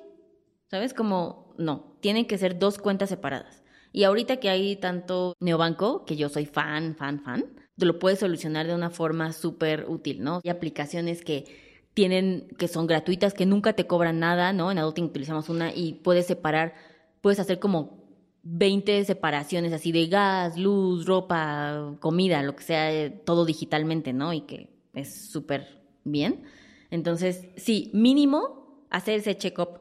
[0.70, 0.94] ¿Sabes?
[0.94, 1.98] Como, no.
[2.02, 3.64] Tienen que ser dos cuentas separadas.
[3.92, 7.46] Y ahorita que hay tanto neobanco, que yo soy fan, fan, fan,
[7.78, 10.42] te lo puedes solucionar de una forma súper útil, ¿no?
[10.44, 11.46] Hay aplicaciones que
[11.94, 14.72] tienen, que son gratuitas, que nunca te cobran nada, ¿no?
[14.72, 16.74] En Adulting utilizamos una y puedes separar,
[17.22, 18.03] puedes hacer como
[18.44, 24.34] 20 separaciones así de gas, luz, ropa, comida, lo que sea, eh, todo digitalmente, ¿no?
[24.34, 26.44] Y que es súper bien.
[26.92, 29.80] Entonces, sí, mínimo hacer ese check-up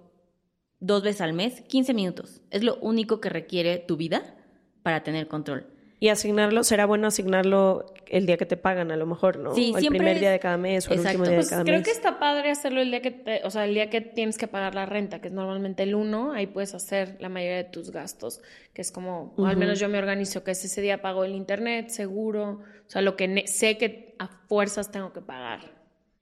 [0.80, 2.40] dos veces al mes, 15 minutos.
[2.50, 4.36] Es lo único que requiere tu vida
[4.82, 5.66] para tener control.
[6.00, 9.54] Y asignarlo, será bueno asignarlo el día que te pagan, a lo mejor, ¿no?
[9.54, 11.78] Sí, el primer día de cada mes o el último día de pues cada creo
[11.78, 11.86] mes.
[11.86, 14.74] que está padre hacerlo el día que, o sea, el día que tienes que pagar
[14.74, 18.42] la renta, que es normalmente el uno, ahí puedes hacer la mayoría de tus gastos,
[18.74, 21.88] que es como, al menos yo me organizo, que es ese día pago el internet,
[21.88, 25.60] seguro, o sea, lo que sé que a fuerzas tengo que pagar.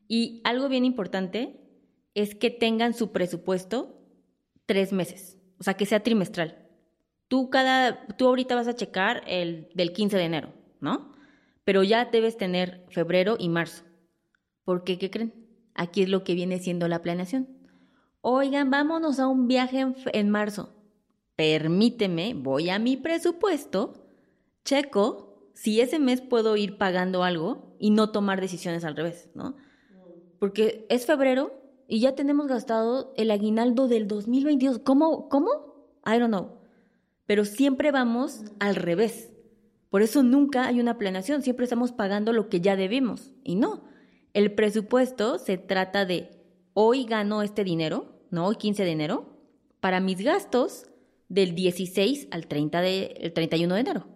[0.07, 1.61] Y algo bien importante
[2.14, 4.01] es que tengan su presupuesto
[4.64, 6.68] tres meses, o sea, que sea trimestral.
[7.26, 11.09] Tú, cada, tú ahorita vas a checar el del 15 de enero, ¿no?
[11.71, 13.85] Pero ya debes tener febrero y marzo.
[14.64, 14.99] ¿Por qué?
[14.99, 15.47] ¿Qué creen?
[15.73, 17.47] Aquí es lo que viene siendo la planeación.
[18.23, 20.75] Oigan, vámonos a un viaje en, en marzo.
[21.37, 24.05] Permíteme, voy a mi presupuesto,
[24.64, 29.55] checo si ese mes puedo ir pagando algo y no tomar decisiones al revés, ¿no?
[30.41, 31.53] Porque es febrero
[31.87, 34.81] y ya tenemos gastado el aguinaldo del 2022.
[34.81, 35.29] ¿Cómo?
[35.29, 35.95] ¿Cómo?
[36.05, 36.59] I don't know.
[37.27, 39.31] Pero siempre vamos al revés.
[39.91, 43.32] Por eso nunca hay una planeación, siempre estamos pagando lo que ya debemos.
[43.43, 43.84] Y no,
[44.32, 46.30] el presupuesto se trata de
[46.74, 49.36] hoy gano este dinero, no hoy 15 de enero,
[49.80, 50.86] para mis gastos
[51.28, 54.07] del 16 al 30 de, el 31 de enero.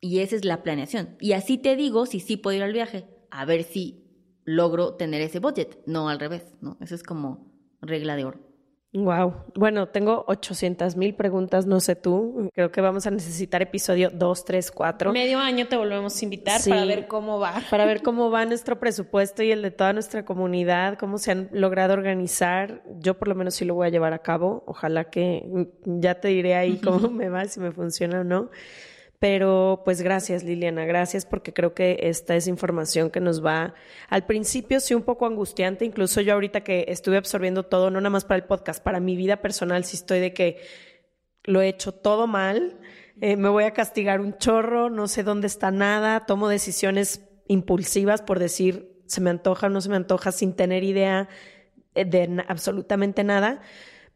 [0.00, 1.16] Y esa es la planeación.
[1.20, 4.04] Y así te digo si sí puedo ir al viaje, a ver si
[4.44, 6.76] logro tener ese budget, no al revés, ¿no?
[6.80, 8.49] Eso es como regla de oro.
[8.92, 9.44] Wow.
[9.54, 12.50] Bueno, tengo 800 mil preguntas, no sé tú.
[12.52, 15.12] Creo que vamos a necesitar episodio 2, 3, 4.
[15.12, 17.62] Medio año te volvemos a invitar para ver cómo va.
[17.70, 21.48] Para ver cómo va nuestro presupuesto y el de toda nuestra comunidad, cómo se han
[21.52, 22.82] logrado organizar.
[22.98, 24.64] Yo por lo menos sí lo voy a llevar a cabo.
[24.66, 28.50] Ojalá que ya te diré ahí cómo me va, si me funciona o no.
[29.20, 33.74] Pero pues gracias Liliana, gracias porque creo que esta es información que nos va
[34.08, 38.08] al principio sí un poco angustiante, incluso yo ahorita que estuve absorbiendo todo, no nada
[38.08, 40.62] más para el podcast, para mi vida personal sí estoy de que
[41.44, 42.78] lo he hecho todo mal,
[43.20, 48.22] eh, me voy a castigar un chorro, no sé dónde está nada, tomo decisiones impulsivas
[48.22, 51.28] por decir se me antoja o no se me antoja sin tener idea
[51.94, 53.60] de absolutamente nada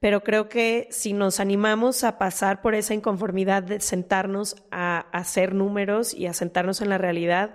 [0.05, 5.55] pero creo que si nos animamos a pasar por esa inconformidad de sentarnos a hacer
[5.55, 7.55] números y a sentarnos en la realidad,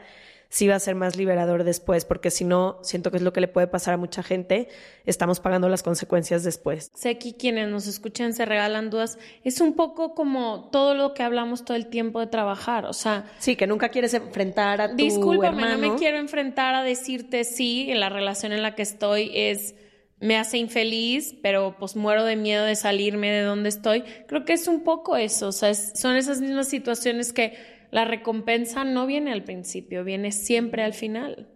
[0.50, 3.42] sí va a ser más liberador después, porque si no, siento que es lo que
[3.42, 4.68] le puede pasar a mucha gente,
[5.06, 6.90] estamos pagando las consecuencias después.
[6.96, 11.22] Sé que quienes nos escuchan se regalan dudas, es un poco como todo lo que
[11.22, 13.32] hablamos todo el tiempo de trabajar, o sea...
[13.38, 15.78] Sí, que nunca quieres enfrentar a tu Discúlpame, hermano.
[15.78, 19.76] no me quiero enfrentar a decirte sí, en la relación en la que estoy es
[20.20, 24.04] me hace infeliz, pero pues muero de miedo de salirme de donde estoy.
[24.28, 27.54] Creo que es un poco eso, o sea, son esas mismas situaciones que
[27.92, 31.50] la recompensa no viene al principio, viene siempre al final.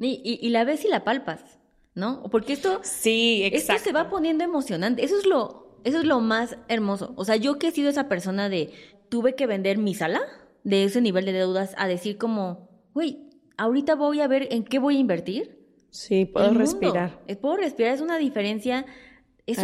[0.00, 1.60] Y, y, la ves y la palpas,
[1.94, 2.22] ¿no?
[2.30, 5.04] Porque esto, sí, esto se va poniendo emocionante.
[5.04, 7.12] Eso es lo, eso es lo más hermoso.
[7.16, 8.72] O sea, yo que he sido esa persona de
[9.10, 10.22] tuve que vender mi sala
[10.64, 13.28] de ese nivel de deudas a decir como, güey,
[13.58, 15.61] ahorita voy a ver en qué voy a invertir
[15.92, 17.20] Sí, puedo respirar.
[17.26, 18.86] Eh, puedo respirar, es una diferencia.
[19.44, 19.58] Es,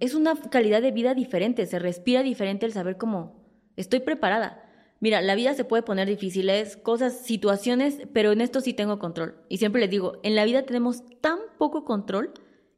[0.00, 3.44] es una calidad de vida diferente, se respira diferente el saber cómo
[3.76, 4.64] estoy preparada.
[5.00, 9.44] Mira, la vida se puede poner difíciles, cosas, situaciones, pero en esto sí tengo control.
[9.48, 12.32] Y siempre les digo, en la vida tenemos tan poco control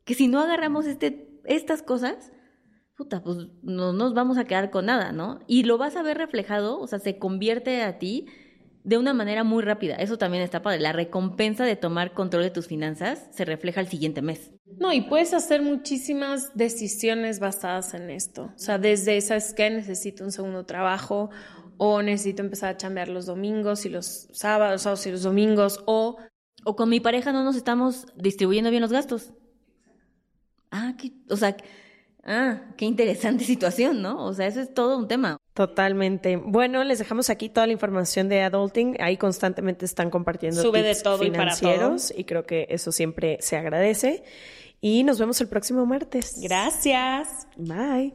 [0.05, 2.33] que si no agarramos este, estas cosas,
[2.97, 5.41] puta, pues no nos vamos a quedar con nada, ¿no?
[5.47, 8.27] Y lo vas a ver reflejado, o sea, se convierte a ti
[8.85, 9.97] de una manera muy rápida.
[9.97, 10.81] Eso también está padre.
[10.81, 14.51] La recompensa de tomar control de tus finanzas se refleja el siguiente mes.
[14.79, 18.53] No, y puedes hacer muchísimas decisiones basadas en esto.
[18.55, 19.69] O sea, desde, ¿sabes qué?
[19.71, 21.31] Necesito un segundo trabajo
[21.77, 26.17] o necesito empezar a chambear los domingos y los sábados, y los domingos o...
[26.63, 29.33] O con mi pareja no nos estamos distribuyendo bien los gastos.
[30.71, 31.57] Ah, qué, o sea,
[32.23, 34.23] ah, qué interesante situación, ¿no?
[34.25, 35.39] O sea, eso es todo un tema.
[35.61, 36.37] Totalmente.
[36.37, 38.97] Bueno, les dejamos aquí toda la información de Adulting.
[38.99, 42.93] Ahí constantemente están compartiendo Sube tips de todo financieros y, para y creo que eso
[42.93, 44.25] siempre se agradece.
[44.81, 46.41] Y nos vemos el próximo martes.
[46.41, 47.47] Gracias.
[47.59, 48.15] Bye.